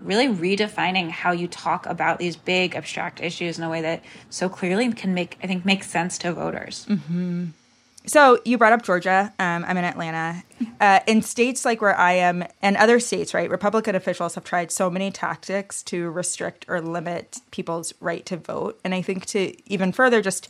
really 0.00 0.28
redefining 0.28 1.10
how 1.10 1.32
you 1.32 1.48
talk 1.48 1.84
about 1.86 2.20
these 2.20 2.36
big 2.36 2.76
abstract 2.76 3.20
issues 3.20 3.58
in 3.58 3.64
a 3.64 3.68
way 3.68 3.82
that 3.82 4.04
so 4.30 4.48
clearly 4.48 4.92
can 4.92 5.14
make, 5.14 5.36
I 5.42 5.48
think, 5.48 5.64
make 5.64 5.82
sense 5.82 6.16
to 6.18 6.32
voters. 6.32 6.86
Mm-hmm. 6.88 7.46
So 8.06 8.40
you 8.44 8.56
brought 8.56 8.72
up 8.72 8.82
Georgia. 8.82 9.32
Um, 9.38 9.64
I'm 9.66 9.76
in 9.76 9.84
Atlanta. 9.84 10.42
Uh, 10.80 11.00
in 11.06 11.22
states 11.22 11.64
like 11.64 11.80
where 11.80 11.98
I 11.98 12.12
am, 12.12 12.44
and 12.62 12.76
other 12.76 13.00
states, 13.00 13.34
right, 13.34 13.50
Republican 13.50 13.94
officials 13.94 14.36
have 14.36 14.44
tried 14.44 14.70
so 14.70 14.88
many 14.88 15.10
tactics 15.10 15.82
to 15.84 16.10
restrict 16.10 16.64
or 16.68 16.80
limit 16.80 17.40
people's 17.50 17.92
right 18.00 18.24
to 18.26 18.36
vote, 18.36 18.80
and 18.84 18.94
I 18.94 19.02
think 19.02 19.26
to 19.26 19.54
even 19.70 19.92
further 19.92 20.22
just 20.22 20.48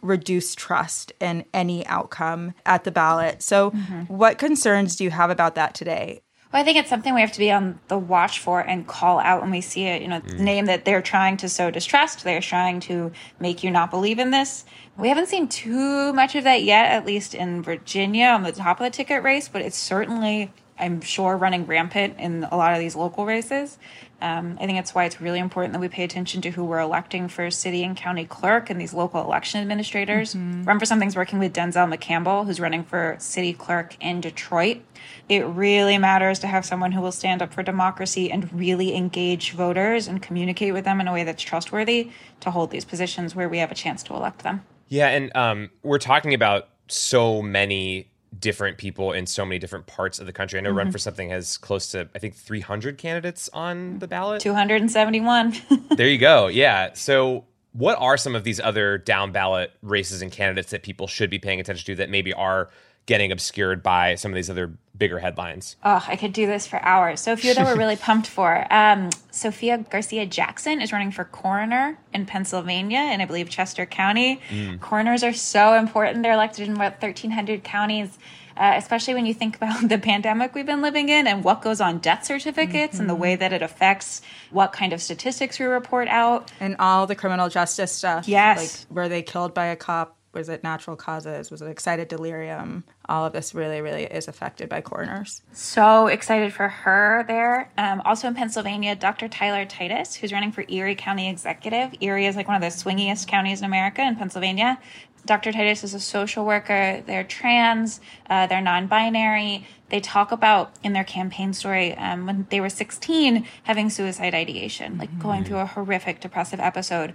reduce 0.00 0.54
trust 0.54 1.12
in 1.20 1.44
any 1.54 1.86
outcome 1.86 2.54
at 2.66 2.84
the 2.84 2.90
ballot. 2.90 3.42
So, 3.42 3.70
mm-hmm. 3.70 4.02
what 4.14 4.38
concerns 4.38 4.96
do 4.96 5.04
you 5.04 5.10
have 5.10 5.30
about 5.30 5.54
that 5.54 5.74
today? 5.74 6.22
Well, 6.52 6.60
I 6.60 6.64
think 6.64 6.76
it's 6.76 6.90
something 6.90 7.14
we 7.14 7.22
have 7.22 7.32
to 7.32 7.38
be 7.38 7.50
on 7.50 7.80
the 7.88 7.96
watch 7.96 8.38
for 8.38 8.60
and 8.60 8.86
call 8.86 9.18
out 9.18 9.40
when 9.40 9.50
we 9.50 9.62
see 9.62 9.84
it. 9.84 10.02
You 10.02 10.08
know, 10.08 10.20
mm. 10.20 10.38
name 10.38 10.66
that 10.66 10.84
they're 10.84 11.00
trying 11.00 11.38
to 11.38 11.48
sow 11.48 11.70
distrust. 11.70 12.24
They're 12.24 12.42
trying 12.42 12.80
to 12.80 13.10
make 13.40 13.64
you 13.64 13.70
not 13.70 13.90
believe 13.90 14.18
in 14.18 14.30
this. 14.30 14.66
We 14.98 15.08
haven't 15.08 15.28
seen 15.28 15.48
too 15.48 16.12
much 16.12 16.34
of 16.34 16.44
that 16.44 16.62
yet, 16.62 16.92
at 16.92 17.06
least 17.06 17.34
in 17.34 17.62
Virginia 17.62 18.26
on 18.26 18.42
the 18.42 18.52
top 18.52 18.80
of 18.80 18.84
the 18.84 18.90
ticket 18.90 19.22
race, 19.22 19.48
but 19.48 19.62
it's 19.62 19.78
certainly, 19.78 20.52
I'm 20.78 21.00
sure, 21.00 21.38
running 21.38 21.64
rampant 21.64 22.18
in 22.18 22.44
a 22.44 22.56
lot 22.58 22.74
of 22.74 22.80
these 22.80 22.94
local 22.94 23.24
races. 23.24 23.78
Um, 24.22 24.56
I 24.60 24.66
think 24.66 24.78
that's 24.78 24.94
why 24.94 25.04
it's 25.04 25.20
really 25.20 25.40
important 25.40 25.72
that 25.72 25.80
we 25.80 25.88
pay 25.88 26.04
attention 26.04 26.40
to 26.42 26.50
who 26.50 26.64
we're 26.64 26.78
electing 26.78 27.26
for 27.26 27.50
city 27.50 27.82
and 27.82 27.96
county 27.96 28.24
clerk 28.24 28.70
and 28.70 28.80
these 28.80 28.94
local 28.94 29.20
election 29.20 29.60
administrators. 29.60 30.34
Mm-hmm. 30.34 30.62
Run 30.62 30.78
for 30.78 30.86
Something's 30.86 31.16
working 31.16 31.40
with 31.40 31.52
Denzel 31.52 31.92
McCampbell, 31.92 32.46
who's 32.46 32.60
running 32.60 32.84
for 32.84 33.16
city 33.18 33.52
clerk 33.52 33.96
in 34.00 34.20
Detroit. 34.20 34.82
It 35.28 35.44
really 35.44 35.98
matters 35.98 36.38
to 36.38 36.46
have 36.46 36.64
someone 36.64 36.92
who 36.92 37.00
will 37.00 37.10
stand 37.10 37.42
up 37.42 37.52
for 37.52 37.64
democracy 37.64 38.30
and 38.30 38.52
really 38.52 38.94
engage 38.94 39.52
voters 39.52 40.06
and 40.06 40.22
communicate 40.22 40.72
with 40.72 40.84
them 40.84 41.00
in 41.00 41.08
a 41.08 41.12
way 41.12 41.24
that's 41.24 41.42
trustworthy 41.42 42.12
to 42.40 42.52
hold 42.52 42.70
these 42.70 42.84
positions 42.84 43.34
where 43.34 43.48
we 43.48 43.58
have 43.58 43.72
a 43.72 43.74
chance 43.74 44.04
to 44.04 44.14
elect 44.14 44.44
them. 44.44 44.62
Yeah, 44.86 45.08
and 45.08 45.34
um, 45.36 45.70
we're 45.82 45.98
talking 45.98 46.32
about 46.32 46.68
so 46.86 47.42
many 47.42 48.11
different 48.38 48.78
people 48.78 49.12
in 49.12 49.26
so 49.26 49.44
many 49.44 49.58
different 49.58 49.86
parts 49.86 50.18
of 50.18 50.26
the 50.26 50.32
country. 50.32 50.58
I 50.58 50.62
know 50.62 50.70
mm-hmm. 50.70 50.78
Run 50.78 50.92
for 50.92 50.98
Something 50.98 51.30
has 51.30 51.58
close 51.58 51.88
to, 51.88 52.08
I 52.14 52.18
think, 52.18 52.34
300 52.34 52.98
candidates 52.98 53.50
on 53.52 53.98
the 53.98 54.08
ballot. 54.08 54.40
271. 54.40 55.54
there 55.96 56.08
you 56.08 56.18
go. 56.18 56.48
Yeah. 56.48 56.92
So, 56.94 57.44
what 57.72 57.96
are 57.98 58.16
some 58.16 58.34
of 58.34 58.44
these 58.44 58.60
other 58.60 58.98
down 58.98 59.32
ballot 59.32 59.72
races 59.80 60.20
and 60.20 60.30
candidates 60.30 60.70
that 60.72 60.82
people 60.82 61.06
should 61.06 61.30
be 61.30 61.38
paying 61.38 61.58
attention 61.58 61.86
to 61.86 61.94
that 61.96 62.10
maybe 62.10 62.32
are 62.34 62.68
getting 63.06 63.32
obscured 63.32 63.82
by 63.82 64.14
some 64.14 64.30
of 64.30 64.36
these 64.36 64.50
other 64.50 64.72
bigger 64.96 65.18
headlines. 65.18 65.76
Oh, 65.84 66.04
I 66.06 66.16
could 66.16 66.32
do 66.32 66.46
this 66.46 66.66
for 66.66 66.80
hours. 66.82 67.20
So 67.20 67.32
a 67.32 67.36
few 67.36 67.54
that 67.54 67.64
we're 67.64 67.76
really 67.76 67.96
pumped 68.08 68.28
for. 68.28 68.66
Um, 68.72 69.10
Sophia 69.30 69.78
Garcia 69.90 70.26
Jackson 70.26 70.80
is 70.80 70.92
running 70.92 71.10
for 71.10 71.24
coroner 71.24 71.98
in 72.12 72.26
Pennsylvania, 72.26 72.98
and 72.98 73.20
I 73.20 73.24
believe 73.24 73.48
Chester 73.48 73.86
County. 73.86 74.40
Mm. 74.50 74.80
Coroners 74.80 75.24
are 75.24 75.32
so 75.32 75.74
important. 75.74 76.22
They're 76.22 76.32
elected 76.32 76.68
in 76.68 76.74
about 76.74 77.02
1,300 77.02 77.64
counties. 77.64 78.16
uh, 78.56 78.74
especially 78.76 79.14
when 79.14 79.26
you 79.26 79.34
think 79.34 79.56
about 79.56 79.88
the 79.88 79.98
pandemic 79.98 80.54
we've 80.54 80.66
been 80.66 80.82
living 80.82 81.08
in 81.08 81.26
and 81.26 81.42
what 81.42 81.62
goes 81.62 81.80
on 81.80 81.98
death 81.98 82.24
certificates 82.24 82.94
mm-hmm. 82.94 83.00
and 83.00 83.10
the 83.10 83.14
way 83.14 83.34
that 83.34 83.52
it 83.52 83.62
affects 83.62 84.20
what 84.50 84.72
kind 84.72 84.92
of 84.92 85.00
statistics 85.00 85.58
we 85.58 85.64
report 85.64 86.06
out. 86.08 86.52
And 86.60 86.76
all 86.78 87.06
the 87.06 87.16
criminal 87.16 87.48
justice 87.48 87.92
stuff. 87.92 88.28
Yes. 88.28 88.86
Like, 88.88 88.96
were 88.96 89.08
they 89.08 89.22
killed 89.22 89.54
by 89.54 89.66
a 89.66 89.76
cop? 89.76 90.16
Was 90.32 90.48
it 90.48 90.62
natural 90.62 90.96
causes? 90.96 91.50
Was 91.50 91.62
it 91.62 91.68
excited 91.68 92.08
delirium? 92.08 92.84
All 93.08 93.24
of 93.24 93.32
this 93.32 93.54
really, 93.54 93.80
really 93.80 94.04
is 94.04 94.28
affected 94.28 94.68
by 94.68 94.80
coroners. 94.80 95.42
So 95.52 96.06
excited 96.06 96.52
for 96.52 96.68
her 96.68 97.24
there. 97.26 97.70
Um, 97.76 98.00
also 98.04 98.28
in 98.28 98.34
Pennsylvania, 98.34 98.96
Dr. 98.96 99.28
Tyler 99.28 99.64
Titus, 99.64 100.14
who's 100.14 100.32
running 100.32 100.52
for 100.52 100.64
Erie 100.68 100.94
County 100.94 101.28
Executive. 101.28 101.94
Erie 102.00 102.26
is 102.26 102.36
like 102.36 102.48
one 102.48 102.56
of 102.56 102.62
the 102.62 102.68
swingiest 102.68 103.26
counties 103.26 103.60
in 103.60 103.66
America 103.66 104.02
in 104.02 104.16
Pennsylvania. 104.16 104.78
Dr. 105.24 105.52
Titus 105.52 105.84
is 105.84 105.94
a 105.94 106.00
social 106.00 106.44
worker. 106.44 107.02
They're 107.06 107.24
trans, 107.24 108.00
uh, 108.28 108.46
they're 108.46 108.60
non 108.60 108.86
binary. 108.86 109.66
They 109.88 110.00
talk 110.00 110.32
about 110.32 110.72
in 110.82 110.94
their 110.94 111.04
campaign 111.04 111.52
story 111.52 111.94
um, 111.96 112.26
when 112.26 112.46
they 112.50 112.60
were 112.60 112.70
16 112.70 113.46
having 113.64 113.90
suicide 113.90 114.34
ideation, 114.34 114.98
like 114.98 115.10
mm-hmm. 115.10 115.20
going 115.20 115.44
through 115.44 115.58
a 115.58 115.66
horrific 115.66 116.20
depressive 116.20 116.58
episode, 116.58 117.12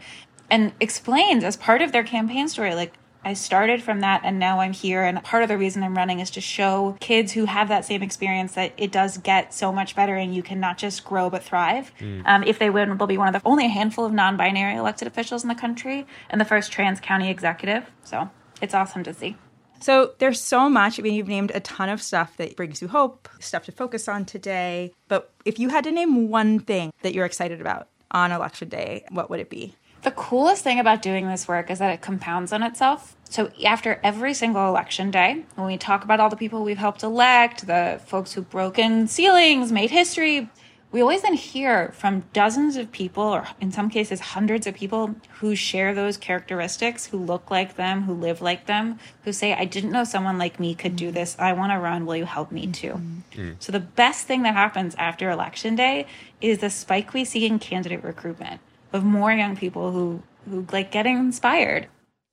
and 0.49 0.73
explains 0.79 1.43
as 1.43 1.57
part 1.57 1.81
of 1.81 1.91
their 1.91 2.03
campaign 2.03 2.47
story, 2.47 2.75
like, 2.75 2.93
I 3.27 3.33
started 3.33 3.83
from 3.83 3.99
that 3.99 4.21
and 4.23 4.39
now 4.39 4.61
I'm 4.61 4.71
here. 4.71 5.03
And 5.03 5.21
part 5.21 5.43
of 5.43 5.49
the 5.49 5.57
reason 5.57 5.83
I'm 5.83 5.97
running 5.97 6.21
is 6.21 6.31
to 6.31 6.41
show 6.41 6.95
kids 7.01 7.33
who 7.33 7.43
have 7.43 7.67
that 7.67 7.83
same 7.83 8.01
experience 8.01 8.53
that 8.53 8.71
it 8.77 8.89
does 8.89 9.17
get 9.17 9.53
so 9.53 9.69
much 9.73 9.97
better 9.97 10.15
and 10.15 10.33
you 10.33 10.41
can 10.41 10.61
not 10.61 10.77
just 10.77 11.03
grow 11.03 11.29
but 11.29 11.43
thrive. 11.43 11.91
Mm. 11.99 12.21
Um, 12.25 12.43
if 12.43 12.57
they 12.57 12.69
win, 12.69 12.97
they'll 12.97 13.05
be 13.05 13.17
one 13.17 13.27
of 13.27 13.33
the 13.33 13.45
only 13.45 13.65
a 13.65 13.69
handful 13.69 14.05
of 14.05 14.13
non 14.13 14.37
binary 14.37 14.77
elected 14.77 15.09
officials 15.09 15.43
in 15.43 15.49
the 15.49 15.55
country 15.55 16.07
and 16.29 16.39
the 16.39 16.45
first 16.45 16.71
trans 16.71 17.01
county 17.01 17.29
executive. 17.29 17.91
So 18.05 18.29
it's 18.61 18.73
awesome 18.73 19.03
to 19.03 19.13
see. 19.13 19.35
So 19.81 20.13
there's 20.19 20.39
so 20.39 20.69
much. 20.69 20.97
I 20.97 21.03
mean, 21.03 21.13
you've 21.13 21.27
named 21.27 21.51
a 21.53 21.59
ton 21.59 21.89
of 21.89 22.01
stuff 22.01 22.37
that 22.37 22.55
brings 22.55 22.81
you 22.81 22.87
hope, 22.87 23.27
stuff 23.41 23.65
to 23.65 23.73
focus 23.73 24.07
on 24.07 24.23
today. 24.23 24.93
But 25.09 25.33
if 25.43 25.59
you 25.59 25.67
had 25.67 25.83
to 25.83 25.91
name 25.91 26.29
one 26.29 26.61
thing 26.61 26.93
that 27.01 27.13
you're 27.13 27.25
excited 27.25 27.59
about 27.59 27.89
on 28.09 28.31
election 28.31 28.69
day, 28.69 29.03
what 29.09 29.29
would 29.29 29.41
it 29.41 29.49
be? 29.49 29.75
The 30.07 30.11
coolest 30.11 30.63
thing 30.63 30.79
about 30.79 31.01
doing 31.01 31.27
this 31.27 31.49
work 31.49 31.69
is 31.69 31.79
that 31.79 31.91
it 31.91 31.99
compounds 31.99 32.53
on 32.53 32.63
itself. 32.63 33.17
So 33.29 33.51
after 33.65 33.99
every 34.05 34.33
single 34.33 34.65
election 34.69 35.11
day, 35.11 35.43
when 35.55 35.67
we 35.67 35.75
talk 35.75 36.05
about 36.05 36.21
all 36.21 36.29
the 36.29 36.37
people 36.37 36.63
we've 36.63 36.77
helped 36.77 37.03
elect, 37.03 37.67
the 37.67 37.99
folks 38.05 38.31
who've 38.31 38.49
broken 38.49 39.09
ceilings, 39.09 39.69
made 39.69 39.91
history, 39.91 40.49
we 40.93 41.01
always 41.01 41.23
then 41.23 41.33
hear 41.33 41.89
from 41.89 42.23
dozens 42.31 42.77
of 42.77 42.89
people, 42.93 43.21
or 43.21 43.49
in 43.59 43.73
some 43.73 43.89
cases, 43.89 44.21
hundreds 44.21 44.65
of 44.65 44.75
people 44.75 45.13
who 45.41 45.57
share 45.57 45.93
those 45.93 46.15
characteristics, 46.15 47.07
who 47.07 47.17
look 47.17 47.51
like 47.51 47.75
them, 47.75 48.03
who 48.03 48.13
live 48.13 48.41
like 48.41 48.65
them, 48.65 48.99
who 49.25 49.33
say, 49.33 49.53
I 49.53 49.65
didn't 49.65 49.91
know 49.91 50.05
someone 50.05 50.37
like 50.37 50.57
me 50.57 50.73
could 50.73 50.95
do 50.95 51.11
this. 51.11 51.35
I 51.37 51.51
want 51.51 51.73
to 51.73 51.79
run. 51.79 52.05
Will 52.05 52.15
you 52.15 52.25
help 52.25 52.49
me 52.49 52.67
too? 52.67 52.93
Mm-hmm. 52.93 53.51
So, 53.59 53.73
the 53.73 53.81
best 53.81 54.25
thing 54.25 54.43
that 54.43 54.53
happens 54.53 54.95
after 54.95 55.29
election 55.29 55.75
day 55.75 56.07
is 56.39 56.59
the 56.59 56.69
spike 56.69 57.13
we 57.13 57.25
see 57.25 57.45
in 57.45 57.59
candidate 57.59 58.05
recruitment 58.05 58.61
of 58.93 59.03
more 59.03 59.31
young 59.31 59.55
people 59.55 59.91
who 59.91 60.21
who 60.49 60.65
like 60.71 60.91
getting 60.91 61.17
inspired. 61.17 61.87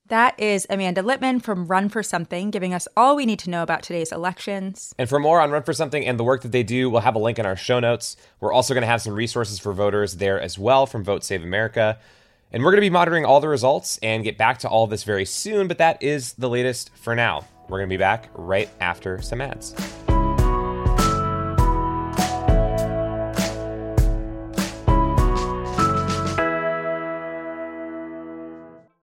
That 0.08 0.38
is 0.38 0.66
Amanda 0.68 1.02
Litman 1.02 1.42
from 1.42 1.66
Run 1.66 1.88
for 1.88 2.02
Something, 2.02 2.50
giving 2.50 2.74
us 2.74 2.86
all 2.94 3.16
we 3.16 3.24
need 3.24 3.38
to 3.40 3.50
know 3.50 3.62
about 3.62 3.82
today's 3.82 4.12
elections. 4.12 4.94
And 4.98 5.08
for 5.08 5.18
more 5.18 5.40
on 5.40 5.50
Run 5.50 5.62
for 5.62 5.72
Something 5.72 6.04
and 6.04 6.18
the 6.18 6.24
work 6.24 6.42
that 6.42 6.52
they 6.52 6.62
do, 6.62 6.90
we'll 6.90 7.00
have 7.00 7.14
a 7.14 7.18
link 7.18 7.38
in 7.38 7.46
our 7.46 7.56
show 7.56 7.80
notes. 7.80 8.16
We're 8.38 8.52
also 8.52 8.74
going 8.74 8.82
to 8.82 8.86
have 8.86 9.00
some 9.00 9.14
resources 9.14 9.58
for 9.58 9.72
voters 9.72 10.16
there 10.16 10.38
as 10.38 10.58
well 10.58 10.84
from 10.84 11.04
Vote 11.04 11.24
Save 11.24 11.42
America. 11.42 11.98
And 12.52 12.62
we're 12.62 12.70
going 12.70 12.82
to 12.82 12.86
be 12.86 12.90
monitoring 12.90 13.24
all 13.24 13.40
the 13.40 13.48
results 13.48 13.98
and 14.02 14.22
get 14.22 14.36
back 14.36 14.58
to 14.58 14.68
all 14.68 14.84
of 14.84 14.90
this 14.90 15.04
very 15.04 15.24
soon, 15.24 15.68
but 15.68 15.78
that 15.78 16.02
is 16.02 16.34
the 16.34 16.50
latest 16.50 16.90
for 16.94 17.14
now. 17.14 17.46
We're 17.68 17.78
going 17.78 17.88
to 17.88 17.94
be 17.94 17.98
back 17.98 18.28
right 18.34 18.68
after 18.80 19.22
some 19.22 19.40
ads. 19.40 19.74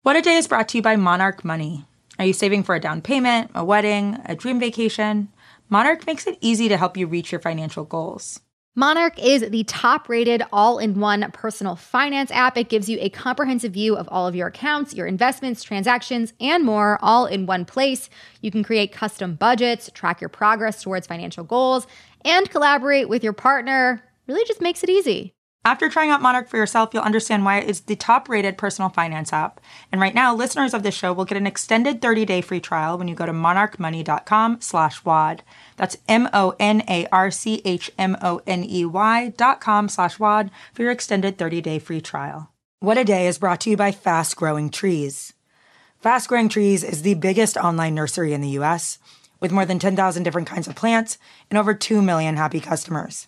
What 0.04 0.18
a 0.18 0.22
Day 0.22 0.36
is 0.36 0.50
brought 0.50 0.68
to 0.68 0.78
you 0.78 0.82
by 0.82 0.98
Monarch 0.98 1.46
Money. 1.46 1.86
Are 2.20 2.26
you 2.26 2.34
saving 2.34 2.64
for 2.64 2.76
a 2.76 2.80
down 2.82 3.02
payment, 3.02 3.52
a 3.56 3.64
wedding, 3.64 4.18
a 4.26 4.36
dream 4.36 4.60
vacation? 4.60 5.30
Monarch 5.70 6.06
makes 6.06 6.28
it 6.28 6.38
easy 6.42 6.68
to 6.68 6.76
help 6.76 6.98
you 6.98 7.08
reach 7.08 7.32
your 7.32 7.40
financial 7.40 7.86
goals. 7.86 8.42
Monarch 8.76 9.18
is 9.18 9.50
the 9.50 9.64
top 9.64 10.10
rated 10.10 10.44
all 10.52 10.78
in 10.78 11.00
one 11.00 11.32
personal 11.32 11.78
finance 11.78 12.32
app. 12.32 12.58
It 12.58 12.68
gives 12.68 12.90
you 12.90 12.98
a 13.00 13.10
comprehensive 13.12 13.72
view 13.72 13.96
of 13.96 14.10
all 14.10 14.28
of 14.28 14.36
your 14.36 14.48
accounts, 14.48 14.94
your 14.94 15.08
investments, 15.08 15.64
transactions, 15.64 16.34
and 16.42 16.66
more, 16.66 17.00
all 17.02 17.26
in 17.26 17.46
one 17.46 17.64
place. 17.64 18.10
You 18.42 18.52
can 18.52 18.62
create 18.62 18.92
custom 18.92 19.36
budgets, 19.36 19.90
track 19.94 20.20
your 20.20 20.30
progress 20.30 20.84
towards 20.84 21.08
financial 21.08 21.46
goals, 21.46 21.88
and 22.26 22.50
collaborate 22.50 23.08
with 23.08 23.24
your 23.24 23.32
partner. 23.32 24.04
Really 24.28 24.44
just 24.44 24.60
makes 24.60 24.84
it 24.84 24.90
easy. 24.90 25.34
After 25.66 25.88
trying 25.88 26.10
out 26.10 26.22
Monarch 26.22 26.50
for 26.50 26.58
yourself, 26.58 26.90
you'll 26.94 27.04
understand 27.04 27.46
why 27.46 27.60
it 27.60 27.70
is 27.70 27.82
the 27.82 27.96
top 27.96 28.28
rated 28.28 28.58
personal 28.58 28.90
finance 28.90 29.32
app. 29.32 29.62
And 29.94 30.02
right 30.02 30.14
now, 30.14 30.36
listeners 30.36 30.74
of 30.74 30.84
this 30.84 30.94
show 30.94 31.14
will 31.14 31.24
get 31.24 31.38
an 31.38 31.48
extended 31.48 32.02
30 32.02 32.26
day 32.26 32.42
free 32.42 32.60
trial 32.60 32.98
when 32.98 33.08
you 33.08 33.16
go 33.16 33.26
to 33.26 33.32
monarchmoney.com 33.32 34.60
slash 34.60 35.06
WAD. 35.06 35.42
That's 35.78 35.96
M 36.10 36.28
O 36.34 36.54
N 36.60 36.84
A 36.90 37.08
R 37.14 37.32
C 37.32 37.62
H 37.64 37.90
M 37.98 38.18
O 38.22 38.42
N 38.46 38.66
E 38.66 38.84
Y 38.84 39.30
dot 39.38 39.62
com 39.62 39.88
slash 39.88 40.20
WAD 40.20 40.52
for 40.74 40.82
your 40.82 40.92
extended 40.92 41.38
30 41.38 41.62
day 41.62 41.80
free 41.80 42.02
trial. 42.02 42.50
What 42.82 42.98
a 42.98 43.06
Day 43.06 43.28
is 43.28 43.40
brought 43.40 43.62
to 43.62 43.70
you 43.70 43.78
by 43.78 43.94
Fast 43.94 44.36
Growing 44.36 44.70
Trees. 44.70 45.32
Fast 46.02 46.28
Growing 46.28 46.50
Trees 46.50 46.84
is 46.84 47.04
the 47.04 47.14
biggest 47.14 47.56
online 47.56 47.96
nursery 47.96 48.34
in 48.34 48.42
the 48.42 48.60
US 48.60 49.00
with 49.40 49.54
more 49.54 49.66
than 49.66 49.80
10,000 49.80 50.24
different 50.24 50.50
kinds 50.50 50.68
of 50.68 50.76
plants 50.76 51.18
and 51.50 51.58
over 51.58 51.74
2 51.74 52.02
million 52.02 52.36
happy 52.36 52.60
customers. 52.60 53.28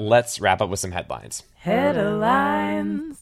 let's 0.00 0.40
wrap 0.40 0.60
up 0.62 0.70
with 0.70 0.80
some 0.80 0.92
headlines. 0.92 1.42
Headlines. 1.56 3.18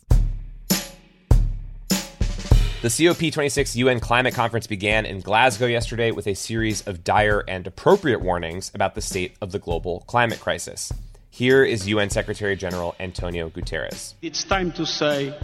The 2.80 2.88
COP26 2.88 3.74
UN 3.74 3.98
climate 3.98 4.34
conference 4.34 4.68
began 4.68 5.04
in 5.04 5.20
Glasgow 5.20 5.66
yesterday 5.66 6.12
with 6.12 6.28
a 6.28 6.34
series 6.34 6.86
of 6.86 7.02
dire 7.02 7.42
and 7.48 7.66
appropriate 7.66 8.20
warnings 8.20 8.70
about 8.72 8.94
the 8.94 9.00
state 9.00 9.34
of 9.40 9.50
the 9.50 9.58
global 9.58 10.04
climate 10.06 10.38
crisis. 10.38 10.92
Here 11.28 11.64
is 11.64 11.88
UN 11.88 12.10
Secretary 12.10 12.54
General 12.54 12.94
Antonio 13.00 13.50
Guterres. 13.50 14.14
It's 14.22 14.44
time 14.44 14.70
to 14.72 14.86
say 14.86 15.36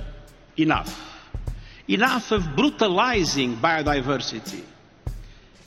enough. 0.57 0.97
Enough 1.88 2.31
of 2.31 2.55
brutalizing 2.55 3.57
biodiversity. 3.57 4.62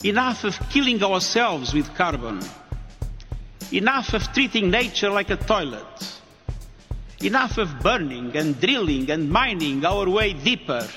Enough 0.02 0.44
of 0.44 0.58
killing 0.70 1.02
ourselves 1.04 1.74
with 1.74 1.94
carbon. 1.94 2.40
Enough 3.70 4.14
of 4.14 4.32
treating 4.32 4.70
nature 4.70 5.10
like 5.10 5.28
a 5.28 5.36
toilet. 5.36 6.20
Enough 7.22 7.58
of 7.58 7.80
burning 7.80 8.34
and 8.34 8.58
drilling 8.58 9.10
and 9.10 9.28
mining 9.30 9.84
our 9.84 10.08
way 10.08 10.32
deeper. 10.32 10.88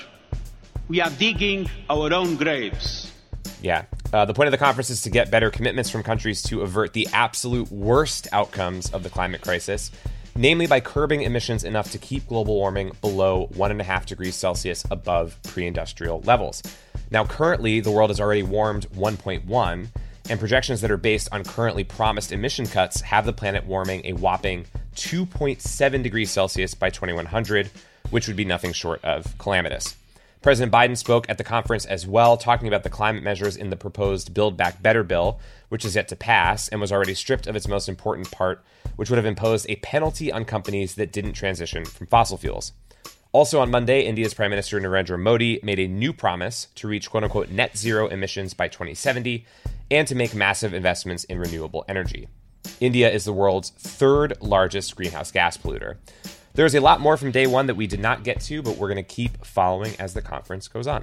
We 0.88 1.02
are 1.02 1.10
digging 1.10 1.68
our 1.90 2.14
own 2.14 2.36
graves. 2.36 3.12
Yeah. 3.60 3.84
Uh, 4.10 4.24
the 4.24 4.32
point 4.32 4.46
of 4.46 4.52
the 4.52 4.58
conference 4.58 4.88
is 4.88 5.02
to 5.02 5.10
get 5.10 5.30
better 5.30 5.50
commitments 5.50 5.90
from 5.90 6.02
countries 6.02 6.42
to 6.44 6.62
avert 6.62 6.94
the 6.94 7.08
absolute 7.12 7.70
worst 7.70 8.26
outcomes 8.32 8.90
of 8.92 9.02
the 9.02 9.10
climate 9.10 9.42
crisis, 9.42 9.90
namely 10.34 10.66
by 10.66 10.80
curbing 10.80 11.22
emissions 11.22 11.64
enough 11.64 11.90
to 11.90 11.98
keep 11.98 12.26
global 12.26 12.54
warming 12.54 12.92
below 13.02 13.48
1.5 13.52 14.06
degrees 14.06 14.34
Celsius 14.34 14.82
above 14.90 15.38
pre 15.42 15.66
industrial 15.66 16.22
levels. 16.22 16.62
Now, 17.10 17.26
currently, 17.26 17.80
the 17.80 17.90
world 17.90 18.08
has 18.08 18.20
already 18.20 18.42
warmed 18.42 18.90
1.1, 18.92 19.88
and 20.28 20.38
projections 20.38 20.80
that 20.80 20.90
are 20.90 20.96
based 20.96 21.28
on 21.32 21.44
currently 21.44 21.84
promised 21.84 22.32
emission 22.32 22.66
cuts 22.66 23.00
have 23.00 23.26
the 23.26 23.32
planet 23.32 23.66
warming 23.66 24.02
a 24.04 24.12
whopping 24.12 24.66
2.7 24.96 26.02
degrees 26.02 26.30
Celsius 26.30 26.74
by 26.74 26.90
2100, 26.90 27.70
which 28.10 28.26
would 28.26 28.36
be 28.36 28.44
nothing 28.44 28.72
short 28.72 29.04
of 29.04 29.36
calamitous. 29.38 29.96
President 30.42 30.72
Biden 30.72 30.96
spoke 30.96 31.28
at 31.28 31.38
the 31.38 31.44
conference 31.44 31.86
as 31.86 32.04
well, 32.04 32.36
talking 32.36 32.66
about 32.66 32.82
the 32.82 32.90
climate 32.90 33.22
measures 33.22 33.56
in 33.56 33.70
the 33.70 33.76
proposed 33.76 34.34
Build 34.34 34.56
Back 34.56 34.82
Better 34.82 35.04
bill, 35.04 35.38
which 35.68 35.84
is 35.84 35.94
yet 35.94 36.08
to 36.08 36.16
pass 36.16 36.68
and 36.68 36.80
was 36.80 36.90
already 36.90 37.14
stripped 37.14 37.46
of 37.46 37.54
its 37.54 37.68
most 37.68 37.88
important 37.88 38.30
part, 38.32 38.64
which 38.96 39.08
would 39.08 39.18
have 39.18 39.26
imposed 39.26 39.66
a 39.68 39.76
penalty 39.76 40.32
on 40.32 40.44
companies 40.44 40.96
that 40.96 41.12
didn't 41.12 41.34
transition 41.34 41.84
from 41.84 42.08
fossil 42.08 42.36
fuels. 42.36 42.72
Also 43.30 43.60
on 43.60 43.70
Monday, 43.70 44.02
India's 44.02 44.34
Prime 44.34 44.50
Minister 44.50 44.78
Narendra 44.78 45.18
Modi 45.18 45.58
made 45.62 45.78
a 45.78 45.88
new 45.88 46.12
promise 46.12 46.66
to 46.74 46.88
reach 46.88 47.08
quote 47.08 47.24
unquote 47.24 47.48
net 47.48 47.78
zero 47.78 48.08
emissions 48.08 48.52
by 48.52 48.68
2070 48.68 49.46
and 49.92 50.08
to 50.08 50.14
make 50.14 50.34
massive 50.34 50.72
investments 50.72 51.24
in 51.24 51.38
renewable 51.38 51.84
energy. 51.86 52.26
India 52.80 53.10
is 53.10 53.24
the 53.24 53.32
world's 53.32 53.70
third 53.70 54.32
largest 54.40 54.96
greenhouse 54.96 55.30
gas 55.30 55.58
polluter. 55.58 55.96
There's 56.54 56.74
a 56.74 56.80
lot 56.80 57.00
more 57.00 57.18
from 57.18 57.30
day 57.30 57.46
one 57.46 57.66
that 57.66 57.74
we 57.74 57.86
did 57.86 58.00
not 58.00 58.24
get 58.24 58.40
to, 58.42 58.62
but 58.62 58.78
we're 58.78 58.88
going 58.88 58.96
to 58.96 59.02
keep 59.02 59.44
following 59.44 59.94
as 59.98 60.14
the 60.14 60.22
conference 60.22 60.66
goes 60.66 60.86
on. 60.86 61.02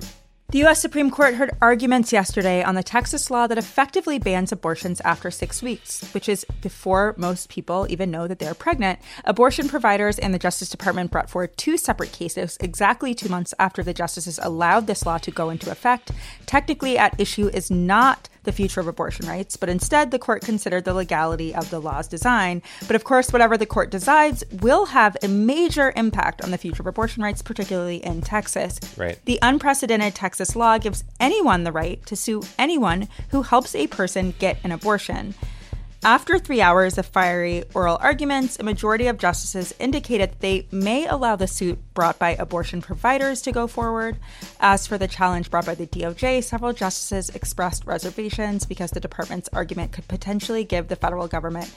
The 0.52 0.60
U.S. 0.60 0.82
Supreme 0.82 1.12
Court 1.12 1.36
heard 1.36 1.56
arguments 1.62 2.12
yesterday 2.12 2.64
on 2.64 2.74
the 2.74 2.82
Texas 2.82 3.30
law 3.30 3.46
that 3.46 3.60
effectively 3.60 4.18
bans 4.18 4.52
abortions 4.52 5.00
after 5.02 5.30
six 5.30 5.62
weeks, 5.62 6.04
which 6.12 6.28
is 6.28 6.44
before 6.62 7.14
most 7.18 7.50
people 7.50 7.86
even 7.88 8.10
know 8.10 8.28
that 8.28 8.40
they're 8.40 8.56
pregnant. 8.56 8.98
Abortion 9.26 9.70
providers 9.70 10.18
and 10.18 10.34
the 10.34 10.40
Justice 10.40 10.70
Department 10.70 11.12
brought 11.12 11.30
forward 11.30 11.56
two 11.56 11.78
separate 11.78 12.12
cases 12.12 12.58
exactly 12.62 13.14
two 13.14 13.30
months 13.30 13.54
after 13.60 13.84
the 13.84 13.94
justices 13.94 14.40
allowed 14.42 14.88
this 14.88 15.06
law 15.06 15.20
to 15.20 15.30
go 15.30 15.52
into 15.52 15.70
effect. 15.70 16.12
Technically, 16.48 16.98
at 16.98 17.20
issue 17.20 17.50
is 17.50 17.70
not 17.70 18.28
the 18.50 18.56
future 18.56 18.80
of 18.80 18.88
abortion 18.88 19.28
rights, 19.28 19.56
but 19.56 19.70
instead 19.70 20.10
the 20.10 20.18
court 20.18 20.42
considered 20.42 20.84
the 20.84 20.94
legality 20.96 21.54
of 21.54 21.70
the 21.70 21.80
law's 21.80 22.08
design. 22.08 22.64
But 22.88 22.96
of 22.96 23.04
course, 23.04 23.32
whatever 23.32 23.58
the 23.58 23.68
court 23.68 23.92
decides 23.92 24.44
will 24.52 24.88
have 24.88 25.16
a 25.22 25.28
major 25.28 25.94
impact 25.96 26.42
on 26.42 26.50
the 26.50 26.58
future 26.58 26.82
of 26.82 26.88
abortion 26.88 27.22
rights, 27.22 27.44
particularly 27.44 28.04
in 28.04 28.22
Texas. 28.22 28.80
Right. 28.98 29.20
The 29.26 29.38
unprecedented 29.44 30.16
Texas 30.16 30.56
law 30.56 30.80
gives 30.80 31.04
anyone 31.20 31.64
the 31.64 31.72
right 31.72 32.04
to 32.08 32.16
sue 32.16 32.42
anyone 32.58 33.08
who 33.30 33.44
helps 33.44 33.76
a 33.76 33.86
person 33.86 34.34
get 34.40 34.58
an 34.64 34.72
abortion. 34.72 35.36
After 36.04 36.40
three 36.40 36.62
hours 36.62 36.98
of 36.98 37.08
fiery 37.08 37.66
oral 37.74 37.98
arguments, 38.00 38.58
a 38.58 38.64
majority 38.64 39.08
of 39.08 39.18
justices 39.18 39.74
indicated 39.80 40.34
they 40.40 40.66
may 40.72 41.06
allow 41.06 41.36
the 41.36 41.46
suit 41.46 41.78
brought 41.94 42.18
by 42.18 42.36
abortion 42.36 42.82
providers 42.82 43.42
to 43.42 43.52
go 43.52 43.68
forward. 43.68 44.18
As 44.62 44.88
for 44.88 44.98
the 44.98 45.10
challenge 45.10 45.52
brought 45.52 45.66
by 45.66 45.76
the 45.76 45.88
DOJ, 45.88 46.42
several 46.42 46.72
justices 46.72 47.30
expressed 47.32 47.86
reservations 47.86 48.66
because 48.66 48.92
the 48.92 49.02
department's 49.02 49.50
argument 49.52 49.92
could 49.92 50.08
potentially 50.08 50.64
give 50.64 50.88
the 50.88 50.96
federal 50.96 51.28
government 51.28 51.74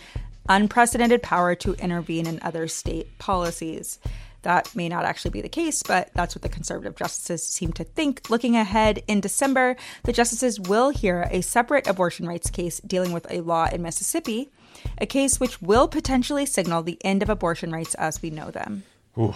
unprecedented 0.49 1.21
power 1.25 1.57
to 1.57 1.75
intervene 1.75 2.29
in 2.29 2.39
other 2.43 2.69
state 2.69 3.19
policies. 3.19 3.99
That 4.43 4.75
may 4.75 4.89
not 4.89 5.05
actually 5.05 5.31
be 5.31 5.41
the 5.41 5.49
case, 5.49 5.83
but 5.83 6.11
that's 6.15 6.35
what 6.35 6.43
the 6.43 6.49
conservative 6.49 6.97
justices 6.97 7.47
seem 7.47 7.73
to 7.75 7.85
think. 7.85 8.29
Looking 8.29 8.57
ahead 8.57 9.03
in 9.07 9.21
December, 9.21 9.77
the 10.03 10.13
justices 10.13 10.61
will 10.61 10.91
hear 10.91 11.29
a 11.31 11.41
separate 11.41 11.87
abortion 11.87 12.27
rights 12.27 12.51
case 12.51 12.81
dealing 12.81 13.13
with 13.13 13.27
a 13.31 13.41
law 13.41 13.69
in 13.73 13.83
Mississippi, 13.83 14.51
a 14.99 15.07
case 15.07 15.41
which 15.41 15.63
will 15.63 15.89
potentially 15.89 16.45
signal 16.45 16.83
the 16.83 16.99
end 17.05 17.23
of 17.23 17.31
abortion 17.31 17.71
rights 17.71 17.95
as 17.95 18.21
we 18.21 18.31
know 18.31 18.51
them. 18.51 18.83
Ooh. 19.17 19.35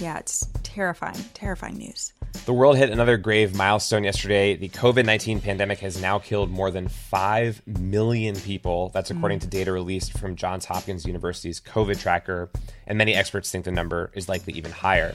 Yeah, 0.00 0.18
it's 0.18 0.46
terrifying, 0.62 1.24
terrifying 1.34 1.76
news. 1.76 2.12
The 2.44 2.52
world 2.52 2.76
hit 2.76 2.90
another 2.90 3.16
grave 3.16 3.54
milestone 3.54 4.04
yesterday. 4.04 4.54
The 4.54 4.68
COVID 4.68 5.06
19 5.06 5.40
pandemic 5.40 5.78
has 5.78 6.00
now 6.00 6.18
killed 6.18 6.50
more 6.50 6.70
than 6.70 6.88
5 6.88 7.62
million 7.66 8.36
people. 8.36 8.90
That's 8.90 9.10
mm. 9.10 9.16
according 9.16 9.38
to 9.40 9.46
data 9.46 9.72
released 9.72 10.18
from 10.18 10.36
Johns 10.36 10.66
Hopkins 10.66 11.06
University's 11.06 11.58
COVID 11.60 11.98
tracker, 11.98 12.50
and 12.86 12.98
many 12.98 13.14
experts 13.14 13.50
think 13.50 13.64
the 13.64 13.72
number 13.72 14.10
is 14.12 14.28
likely 14.28 14.52
even 14.54 14.72
higher. 14.72 15.14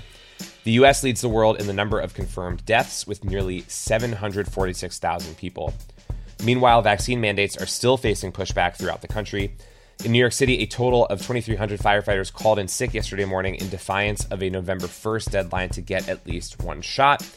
The 0.63 0.71
US 0.71 1.03
leads 1.03 1.21
the 1.21 1.29
world 1.29 1.59
in 1.59 1.67
the 1.67 1.73
number 1.73 1.99
of 1.99 2.15
confirmed 2.15 2.65
deaths 2.65 3.05
with 3.05 3.23
nearly 3.23 3.61
746,000 3.67 5.37
people. 5.37 5.73
Meanwhile, 6.43 6.81
vaccine 6.81 7.21
mandates 7.21 7.57
are 7.57 7.65
still 7.65 7.97
facing 7.97 8.31
pushback 8.31 8.75
throughout 8.75 9.01
the 9.01 9.07
country. 9.07 9.53
In 10.05 10.13
New 10.13 10.19
York 10.19 10.31
City, 10.31 10.59
a 10.59 10.65
total 10.65 11.05
of 11.07 11.19
2,300 11.19 11.77
firefighters 11.77 12.31
called 12.31 12.57
in 12.57 12.69
sick 12.69 12.93
yesterday 12.93 13.25
morning 13.25 13.55
in 13.55 13.67
defiance 13.67 14.23
of 14.27 14.41
a 14.41 14.49
November 14.49 14.87
1st 14.87 15.29
deadline 15.29 15.69
to 15.71 15.81
get 15.81 16.07
at 16.07 16.25
least 16.25 16.61
one 16.61 16.81
shot. 16.81 17.27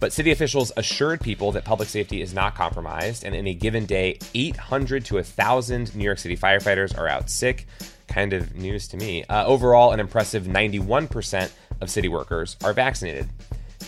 But 0.00 0.12
city 0.12 0.30
officials 0.30 0.70
assured 0.76 1.22
people 1.22 1.50
that 1.52 1.64
public 1.64 1.88
safety 1.88 2.20
is 2.20 2.34
not 2.34 2.54
compromised, 2.54 3.24
and 3.24 3.34
in 3.34 3.46
a 3.46 3.54
given 3.54 3.86
day, 3.86 4.18
800 4.34 5.06
to 5.06 5.14
1,000 5.14 5.96
New 5.96 6.04
York 6.04 6.18
City 6.18 6.36
firefighters 6.36 6.96
are 6.96 7.08
out 7.08 7.30
sick. 7.30 7.66
Kind 8.06 8.34
of 8.34 8.54
news 8.54 8.86
to 8.88 8.98
me. 8.98 9.24
Uh, 9.24 9.46
overall, 9.46 9.92
an 9.92 9.98
impressive 9.98 10.44
91% 10.44 11.50
of 11.80 11.88
city 11.88 12.08
workers 12.08 12.58
are 12.62 12.74
vaccinated. 12.74 13.30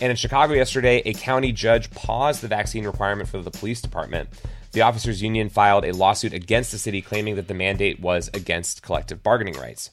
And 0.01 0.09
in 0.09 0.15
Chicago 0.15 0.53
yesterday, 0.53 1.03
a 1.05 1.13
county 1.13 1.51
judge 1.51 1.91
paused 1.91 2.41
the 2.41 2.47
vaccine 2.47 2.85
requirement 2.85 3.29
for 3.29 3.39
the 3.43 3.51
police 3.51 3.79
department. 3.79 4.27
The 4.73 4.81
officers' 4.81 5.21
union 5.21 5.49
filed 5.49 5.85
a 5.85 5.93
lawsuit 5.93 6.33
against 6.33 6.71
the 6.71 6.79
city 6.79 6.99
claiming 6.99 7.35
that 7.35 7.47
the 7.47 7.53
mandate 7.53 7.99
was 7.99 8.31
against 8.33 8.81
collective 8.81 9.21
bargaining 9.21 9.53
rights. 9.53 9.91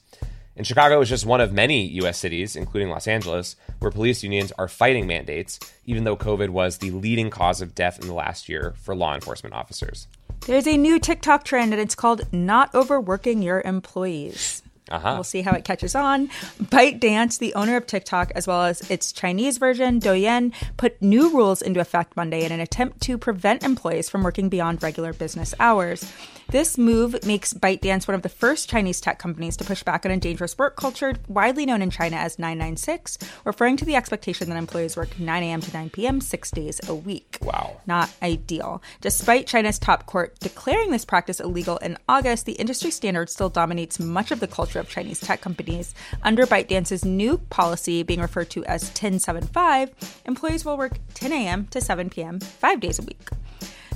And 0.57 0.65
Chicago 0.65 0.99
is 1.01 1.09
just 1.09 1.23
one 1.23 1.39
of 1.39 1.53
many 1.53 1.85
U.S. 2.01 2.17
cities, 2.17 2.55
including 2.55 2.89
Los 2.89 3.07
Angeles, 3.07 3.55
where 3.77 3.91
police 3.91 4.23
unions 4.23 4.51
are 4.57 4.67
fighting 4.67 5.05
mandates, 5.05 5.59
even 5.85 6.03
though 6.03 6.17
COVID 6.17 6.49
was 6.49 6.79
the 6.79 6.89
leading 6.89 7.29
cause 7.29 7.61
of 7.61 7.75
death 7.75 7.99
in 8.01 8.07
the 8.07 8.13
last 8.15 8.49
year 8.49 8.73
for 8.81 8.95
law 8.95 9.13
enforcement 9.13 9.53
officers. 9.53 10.07
There's 10.47 10.67
a 10.67 10.77
new 10.77 10.99
TikTok 10.99 11.43
trend, 11.43 11.73
and 11.73 11.81
it's 11.81 11.93
called 11.93 12.33
not 12.33 12.73
overworking 12.73 13.43
your 13.43 13.61
employees. 13.61 14.63
Uh-huh. 14.91 15.13
We'll 15.15 15.23
see 15.23 15.41
how 15.41 15.53
it 15.53 15.63
catches 15.63 15.95
on. 15.95 16.27
ByteDance, 16.61 17.39
the 17.39 17.53
owner 17.55 17.77
of 17.77 17.87
TikTok, 17.87 18.31
as 18.35 18.45
well 18.45 18.63
as 18.63 18.89
its 18.91 19.11
Chinese 19.11 19.57
version, 19.57 19.99
Douyin, 19.99 20.53
put 20.77 21.01
new 21.01 21.29
rules 21.29 21.61
into 21.61 21.79
effect 21.79 22.15
Monday 22.15 22.43
in 22.43 22.51
an 22.51 22.59
attempt 22.59 23.01
to 23.01 23.17
prevent 23.17 23.63
employees 23.63 24.09
from 24.09 24.23
working 24.23 24.49
beyond 24.49 24.83
regular 24.83 25.13
business 25.13 25.53
hours. 25.59 26.11
This 26.49 26.77
move 26.77 27.15
makes 27.25 27.53
ByteDance 27.53 28.09
one 28.09 28.15
of 28.15 28.23
the 28.23 28.29
first 28.29 28.69
Chinese 28.69 28.99
tech 28.99 29.19
companies 29.19 29.55
to 29.55 29.63
push 29.63 29.83
back 29.83 30.05
on 30.05 30.11
a 30.11 30.17
dangerous 30.17 30.57
work 30.57 30.75
culture 30.75 31.13
widely 31.29 31.65
known 31.65 31.81
in 31.81 31.89
China 31.89 32.17
as 32.17 32.37
996, 32.37 33.17
referring 33.45 33.77
to 33.77 33.85
the 33.85 33.95
expectation 33.95 34.49
that 34.49 34.57
employees 34.57 34.97
work 34.97 35.17
9 35.17 35.43
a.m. 35.43 35.61
to 35.61 35.71
9 35.71 35.89
p.m. 35.91 36.19
six 36.19 36.51
days 36.51 36.81
a 36.89 36.93
week. 36.93 37.37
Wow. 37.41 37.77
Not 37.87 38.13
ideal. 38.21 38.83
Despite 38.99 39.47
China's 39.47 39.79
top 39.79 40.07
court 40.07 40.37
declaring 40.41 40.91
this 40.91 41.05
practice 41.05 41.39
illegal 41.39 41.77
in 41.77 41.97
August, 42.09 42.45
the 42.45 42.53
industry 42.53 42.91
standard 42.91 43.29
still 43.29 43.49
dominates 43.49 43.97
much 43.97 44.31
of 44.31 44.41
the 44.41 44.47
culture 44.47 44.80
of 44.81 44.89
Chinese 44.89 45.21
tech 45.21 45.39
companies. 45.39 45.95
Under 46.23 46.45
ByteDance's 46.45 47.05
new 47.05 47.37
policy, 47.37 48.03
being 48.03 48.19
referred 48.19 48.49
to 48.49 48.65
as 48.65 48.83
1075, 48.83 50.21
employees 50.25 50.65
will 50.65 50.77
work 50.77 50.99
10 51.13 51.31
a.m. 51.31 51.67
to 51.67 51.79
7 51.79 52.09
p.m. 52.09 52.39
five 52.41 52.81
days 52.81 52.99
a 52.99 53.03
week. 53.03 53.29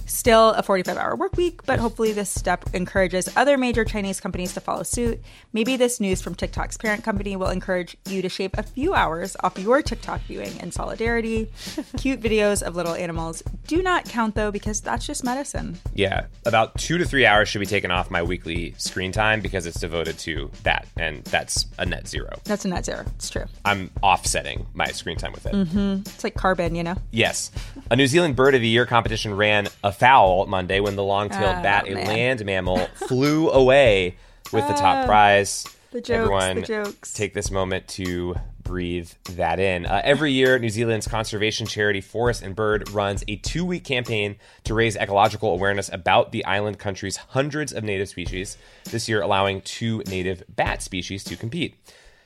Still 0.05 0.51
a 0.51 0.63
45 0.63 0.97
hour 0.97 1.15
work 1.15 1.35
week, 1.37 1.65
but 1.65 1.79
hopefully 1.79 2.13
this 2.13 2.29
step 2.29 2.65
encourages 2.73 3.29
other 3.35 3.57
major 3.57 3.83
Chinese 3.83 4.19
companies 4.19 4.53
to 4.53 4.59
follow 4.59 4.83
suit. 4.83 5.19
Maybe 5.53 5.77
this 5.77 5.99
news 5.99 6.21
from 6.21 6.35
TikTok's 6.35 6.77
parent 6.77 7.03
company 7.03 7.35
will 7.35 7.49
encourage 7.49 7.97
you 8.07 8.21
to 8.21 8.29
shave 8.29 8.51
a 8.53 8.63
few 8.63 8.93
hours 8.93 9.35
off 9.43 9.57
your 9.57 9.81
TikTok 9.81 10.21
viewing 10.21 10.59
in 10.59 10.71
solidarity. 10.71 11.49
Cute 11.97 12.21
videos 12.21 12.61
of 12.61 12.75
little 12.75 12.93
animals 12.93 13.43
do 13.67 13.81
not 13.81 14.05
count 14.05 14.35
though, 14.35 14.51
because 14.51 14.81
that's 14.81 15.05
just 15.05 15.23
medicine. 15.23 15.77
Yeah, 15.93 16.25
about 16.45 16.77
two 16.77 16.97
to 16.97 17.05
three 17.05 17.25
hours 17.25 17.49
should 17.49 17.59
be 17.59 17.65
taken 17.65 17.91
off 17.91 18.11
my 18.11 18.21
weekly 18.21 18.75
screen 18.77 19.11
time 19.11 19.41
because 19.41 19.65
it's 19.65 19.79
devoted 19.79 20.19
to 20.19 20.51
that, 20.63 20.85
and 20.97 21.23
that's 21.25 21.65
a 21.79 21.85
net 21.85 22.07
zero. 22.07 22.39
That's 22.43 22.65
a 22.65 22.67
net 22.67 22.85
zero. 22.85 23.05
It's 23.15 23.29
true. 23.29 23.45
I'm 23.63 23.89
offsetting 24.03 24.67
my 24.73 24.87
screen 24.87 25.17
time 25.17 25.31
with 25.31 25.45
it. 25.45 25.53
Mm-hmm. 25.53 26.01
It's 26.01 26.23
like 26.23 26.35
carbon, 26.35 26.75
you 26.75 26.83
know? 26.83 26.95
Yes. 27.11 27.51
A 27.89 27.95
New 27.95 28.07
Zealand 28.07 28.35
Bird 28.35 28.55
of 28.55 28.61
the 28.61 28.67
Year 28.67 28.85
competition 28.85 29.35
ran 29.35 29.67
afoul 29.95 30.45
Monday 30.45 30.79
when 30.79 30.95
the 30.95 31.03
long 31.03 31.29
tailed 31.29 31.57
Oh, 31.59 31.63
bat, 31.63 31.87
a 31.87 31.93
land 31.95 32.43
mammal, 32.45 32.87
flew 32.95 33.49
away 33.49 34.17
with 34.51 34.67
the 34.67 34.73
top 34.73 35.05
prize. 35.05 35.65
the 35.91 36.01
jokes, 36.01 36.09
Everyone, 36.09 36.55
the 36.57 36.61
jokes. 36.67 37.13
take 37.13 37.33
this 37.33 37.49
moment 37.49 37.87
to 37.89 38.35
breathe 38.63 39.11
that 39.31 39.59
in. 39.59 39.85
Uh, 39.85 40.01
every 40.03 40.31
year, 40.33 40.57
New 40.59 40.69
Zealand's 40.69 41.07
conservation 41.07 41.65
charity 41.67 42.01
Forest 42.01 42.41
and 42.41 42.55
Bird 42.55 42.89
runs 42.91 43.23
a 43.27 43.37
two 43.37 43.63
week 43.63 43.83
campaign 43.85 44.35
to 44.65 44.73
raise 44.73 44.95
ecological 44.97 45.51
awareness 45.53 45.89
about 45.93 46.31
the 46.31 46.43
island 46.45 46.77
country's 46.79 47.15
hundreds 47.17 47.71
of 47.71 47.83
native 47.83 48.09
species, 48.09 48.57
this 48.91 49.07
year 49.07 49.21
allowing 49.21 49.61
two 49.61 50.03
native 50.07 50.43
bat 50.49 50.81
species 50.81 51.23
to 51.23 51.35
compete. 51.37 51.75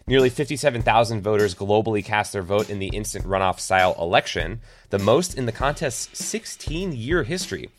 Nearly 0.10 0.32
57,000 0.32 1.22
voters 1.22 1.54
globally 1.54 2.04
cast 2.04 2.34
their 2.34 2.42
vote 2.42 2.72
in 2.72 2.80
the 2.80 2.88
instant 2.88 3.28
runoff 3.28 3.60
style 3.60 3.96
election, 4.00 4.60
the 4.90 4.98
most 4.98 5.38
in 5.38 5.46
the 5.46 5.52
contest's 5.52 6.18
16 6.26 6.94
year 6.94 7.22
history. 7.22 7.70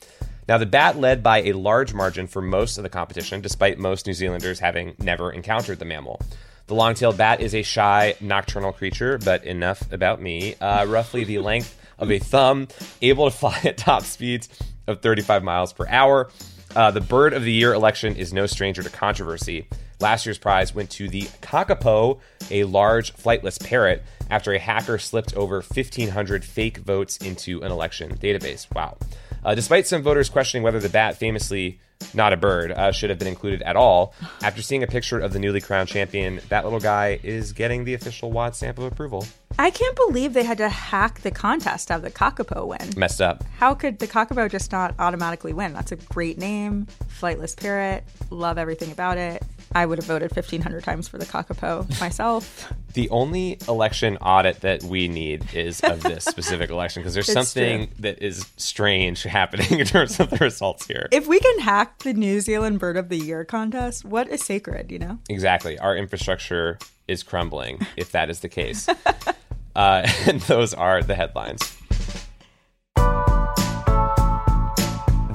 Now, 0.47 0.57
the 0.57 0.65
bat 0.65 0.97
led 0.97 1.25
by 1.25 1.39
a 1.43 1.55
large 1.55 1.93
margin 1.93 2.29
for 2.29 2.41
most 2.41 2.79
of 2.79 2.85
the 2.85 2.89
competition, 2.89 3.41
despite 3.41 3.81
most 3.81 4.07
New 4.07 4.13
Zealanders 4.13 4.61
having 4.61 4.95
never 5.01 5.33
encountered 5.33 5.81
the 5.81 5.85
mammal. 5.85 6.21
The 6.69 6.77
long 6.77 6.95
tailed 6.95 7.17
bat 7.17 7.41
is 7.41 7.53
a 7.53 7.63
shy, 7.63 8.15
nocturnal 8.21 8.73
creature, 8.73 9.19
but 9.19 9.43
enough 9.43 9.91
about 9.91 10.23
me. 10.23 10.55
Uh, 10.55 10.87
roughly 10.87 11.25
the 11.25 11.41
length 11.41 11.77
of 11.99 12.13
a 12.13 12.21
thumb, 12.21 12.69
able 13.03 13.29
to 13.29 13.37
fly 13.37 13.61
at 13.65 13.77
top 13.77 14.05
speeds 14.05 14.49
of 14.87 15.03
35 15.03 15.43
miles 15.43 15.73
per 15.73 15.89
hour. 15.89 16.31
Uh, 16.77 16.93
the 16.93 17.01
Bird 17.01 17.33
of 17.33 17.43
the 17.43 17.51
Year 17.51 17.75
election 17.75 18.15
is 18.15 18.33
no 18.33 18.47
stranger 18.47 18.85
to 18.85 18.91
controversy. 18.91 19.67
Last 20.01 20.25
year's 20.25 20.39
prize 20.39 20.75
went 20.75 20.91
to 20.93 21.09
the 21.09 21.23
kakapo, 21.43 22.21
a 22.51 22.65
large 22.65 23.15
flightless 23.15 23.63
parrot, 23.63 24.03
after 24.31 24.53
a 24.53 24.59
hacker 24.59 24.99
slipped 24.99 25.37
over 25.37 25.57
1,500 25.57 26.45
fake 26.45 26.79
votes 26.79 27.19
into 27.19 27.63
an 27.63 27.71
election 27.71 28.17
database. 28.17 28.73
Wow. 28.75 28.97
Uh, 29.45 29.55
despite 29.55 29.87
some 29.87 30.03
voters 30.03 30.29
questioning 30.29 30.63
whether 30.63 30.81
the 30.81 30.89
bat, 30.89 31.17
famously 31.17 31.81
not 32.15 32.33
a 32.33 32.37
bird, 32.37 32.73
uh, 32.73 32.93
should 32.93 33.11
have 33.11 33.19
been 33.19 33.29
included 33.29 33.61
at 33.63 33.77
all, 33.77 34.15
after 34.43 34.63
seeing 34.63 34.83
a 34.83 34.87
picture 34.87 35.19
of 35.19 35.33
the 35.33 35.39
newly 35.39 35.61
crowned 35.61 35.89
champion, 35.89 36.41
that 36.49 36.65
little 36.65 36.81
guy 36.81 37.21
is 37.23 37.53
getting 37.53 37.85
the 37.85 37.95
official 37.95 38.31
WAD 38.31 38.55
stamp 38.55 38.79
of 38.79 38.85
approval. 38.85 39.27
I 39.59 39.71
can't 39.71 39.97
believe 39.97 40.33
they 40.33 40.45
had 40.45 40.59
to 40.59 40.69
hack 40.69 41.21
the 41.21 41.31
contest 41.31 41.89
to 41.89 41.95
have 41.95 42.03
the 42.03 42.11
Kakapo 42.11 42.67
win. 42.67 42.95
Messed 42.97 43.21
up. 43.21 43.45
How 43.59 43.75
could 43.75 43.99
the 43.99 44.07
Kakapo 44.07 44.51
just 44.51 44.73
not 44.73 44.95
automatically 44.99 45.53
win? 45.53 45.75
That's 45.75 45.93
a 45.93 45.97
great 45.97 46.39
name. 46.39 46.87
Flightless 47.21 47.55
parrot. 47.55 48.05
Love 48.31 48.57
everything 48.57 48.91
about 48.93 49.19
it. 49.19 49.43
I 49.73 49.87
would 49.87 49.99
have 49.99 50.07
voted 50.07 50.35
1,500 50.35 50.83
times 50.83 51.09
for 51.09 51.19
the 51.19 51.27
Kakapo 51.27 51.89
myself. 52.01 52.73
The 52.93 53.09
only 53.11 53.57
election 53.69 54.17
audit 54.17 54.63
that 54.63 54.83
we 54.83 55.07
need 55.07 55.55
is 55.55 55.79
of 55.79 56.03
this 56.03 56.25
specific 56.25 56.71
election 56.71 57.03
because 57.03 57.15
there's 57.15 57.33
something 57.33 57.87
true. 57.87 57.97
that 58.01 58.21
is 58.21 58.51
strange 58.57 59.23
happening 59.23 59.79
in 59.79 59.87
terms 59.87 60.19
of 60.19 60.29
the 60.31 60.39
results 60.39 60.89
here. 60.89 61.07
If 61.13 61.29
we 61.29 61.39
can 61.39 61.61
hack 61.61 62.01
the 62.01 62.13
New 62.13 62.41
Zealand 62.41 62.81
Bird 62.81 62.97
of 62.97 63.09
the 63.09 63.17
Year 63.17 63.45
contest, 63.45 64.05
what 64.05 64.29
is 64.29 64.43
sacred, 64.43 64.91
you 64.91 64.99
know? 64.99 65.21
Exactly. 65.29 65.79
Our 65.79 65.97
infrastructure 65.97 66.81
is 67.07 67.23
crumbling 67.23 67.87
if 67.97 68.11
that 68.11 68.29
is 68.29 68.41
the 68.41 68.49
case. 68.49 68.89
uh, 69.77 70.09
and 70.27 70.41
those 70.43 70.75
are 70.75 71.03
the 71.03 71.15
headlines. 71.15 71.80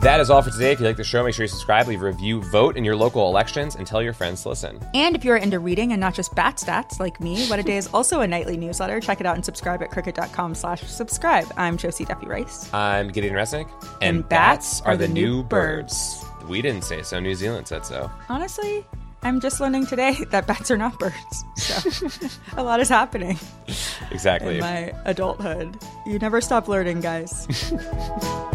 That 0.05 0.19
is 0.19 0.29
all 0.29 0.43
for 0.43 0.51
today. 0.51 0.71
If 0.71 0.79
you 0.79 0.85
like 0.85 0.97
the 0.97 1.03
show, 1.03 1.23
make 1.23 1.33
sure 1.33 1.45
you 1.45 1.47
subscribe, 1.47 1.87
leave 1.87 2.03
a 2.03 2.05
review, 2.05 2.39
vote 2.39 2.77
in 2.77 2.85
your 2.85 2.95
local 2.95 3.27
elections, 3.27 3.75
and 3.75 3.87
tell 3.87 4.03
your 4.03 4.13
friends 4.13 4.43
to 4.43 4.49
listen. 4.49 4.79
And 4.93 5.15
if 5.15 5.25
you're 5.25 5.37
into 5.37 5.57
reading 5.57 5.93
and 5.93 5.99
not 5.99 6.13
just 6.13 6.35
bat 6.35 6.57
stats 6.57 6.99
like 6.99 7.19
me, 7.19 7.47
What 7.47 7.57
a 7.57 7.63
Day 7.63 7.77
is 7.77 7.87
also 7.91 8.21
a 8.21 8.27
nightly 8.27 8.55
newsletter. 8.55 8.99
Check 8.99 9.19
it 9.19 9.25
out 9.25 9.33
and 9.33 9.43
subscribe 9.43 9.81
at 9.81 9.89
crooked.com 9.89 10.53
slash 10.53 10.83
subscribe. 10.83 11.51
I'm 11.57 11.75
Josie 11.75 12.05
Duffy 12.05 12.27
Rice. 12.27 12.71
I'm 12.71 13.07
Gideon 13.07 13.33
Resnick, 13.33 13.67
and, 13.99 14.17
And 14.17 14.29
bats 14.29 14.79
are 14.81 14.95
the 14.95 15.07
new 15.07 15.41
birds. 15.41 16.23
We 16.47 16.61
didn't 16.61 16.83
say 16.83 17.01
so. 17.01 17.19
New 17.19 17.33
Zealand 17.33 17.67
said 17.67 17.83
so. 17.83 18.11
Honestly, 18.29 18.85
I'm 19.23 19.39
just 19.39 19.59
learning 19.59 19.87
today 19.87 20.23
that 20.29 20.45
bats 20.45 20.69
are 20.69 20.77
not 20.77 20.99
birds. 20.99 21.43
So 21.55 22.27
a 22.57 22.61
lot 22.61 22.79
is 22.79 22.89
happening 22.89 23.39
Exactly. 24.11 24.53
in 24.53 24.61
my 24.61 24.93
adulthood. 25.05 25.79
You 26.05 26.19
never 26.19 26.41
stop 26.41 26.67
learning, 26.67 27.01
guys. 27.01 27.47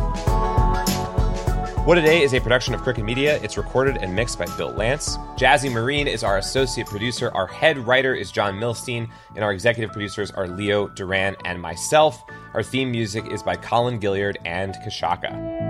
What 1.84 1.96
a 1.96 2.02
Day 2.02 2.22
is 2.22 2.34
a 2.34 2.40
production 2.40 2.74
of 2.74 2.82
Crooked 2.82 3.02
Media. 3.02 3.40
It's 3.42 3.56
recorded 3.56 3.96
and 3.96 4.14
mixed 4.14 4.38
by 4.38 4.44
Bill 4.58 4.70
Lance. 4.70 5.16
Jazzy 5.36 5.72
Marine 5.72 6.06
is 6.06 6.22
our 6.22 6.36
associate 6.36 6.86
producer. 6.86 7.30
Our 7.34 7.46
head 7.46 7.78
writer 7.78 8.14
is 8.14 8.30
John 8.30 8.60
Milstein, 8.60 9.08
and 9.34 9.42
our 9.42 9.50
executive 9.50 9.90
producers 9.90 10.30
are 10.30 10.46
Leo 10.46 10.88
Duran 10.88 11.36
and 11.46 11.60
myself. 11.60 12.22
Our 12.52 12.62
theme 12.62 12.90
music 12.90 13.32
is 13.32 13.42
by 13.42 13.56
Colin 13.56 13.98
Gilliard 13.98 14.36
and 14.44 14.74
Kashaka. 14.74 15.69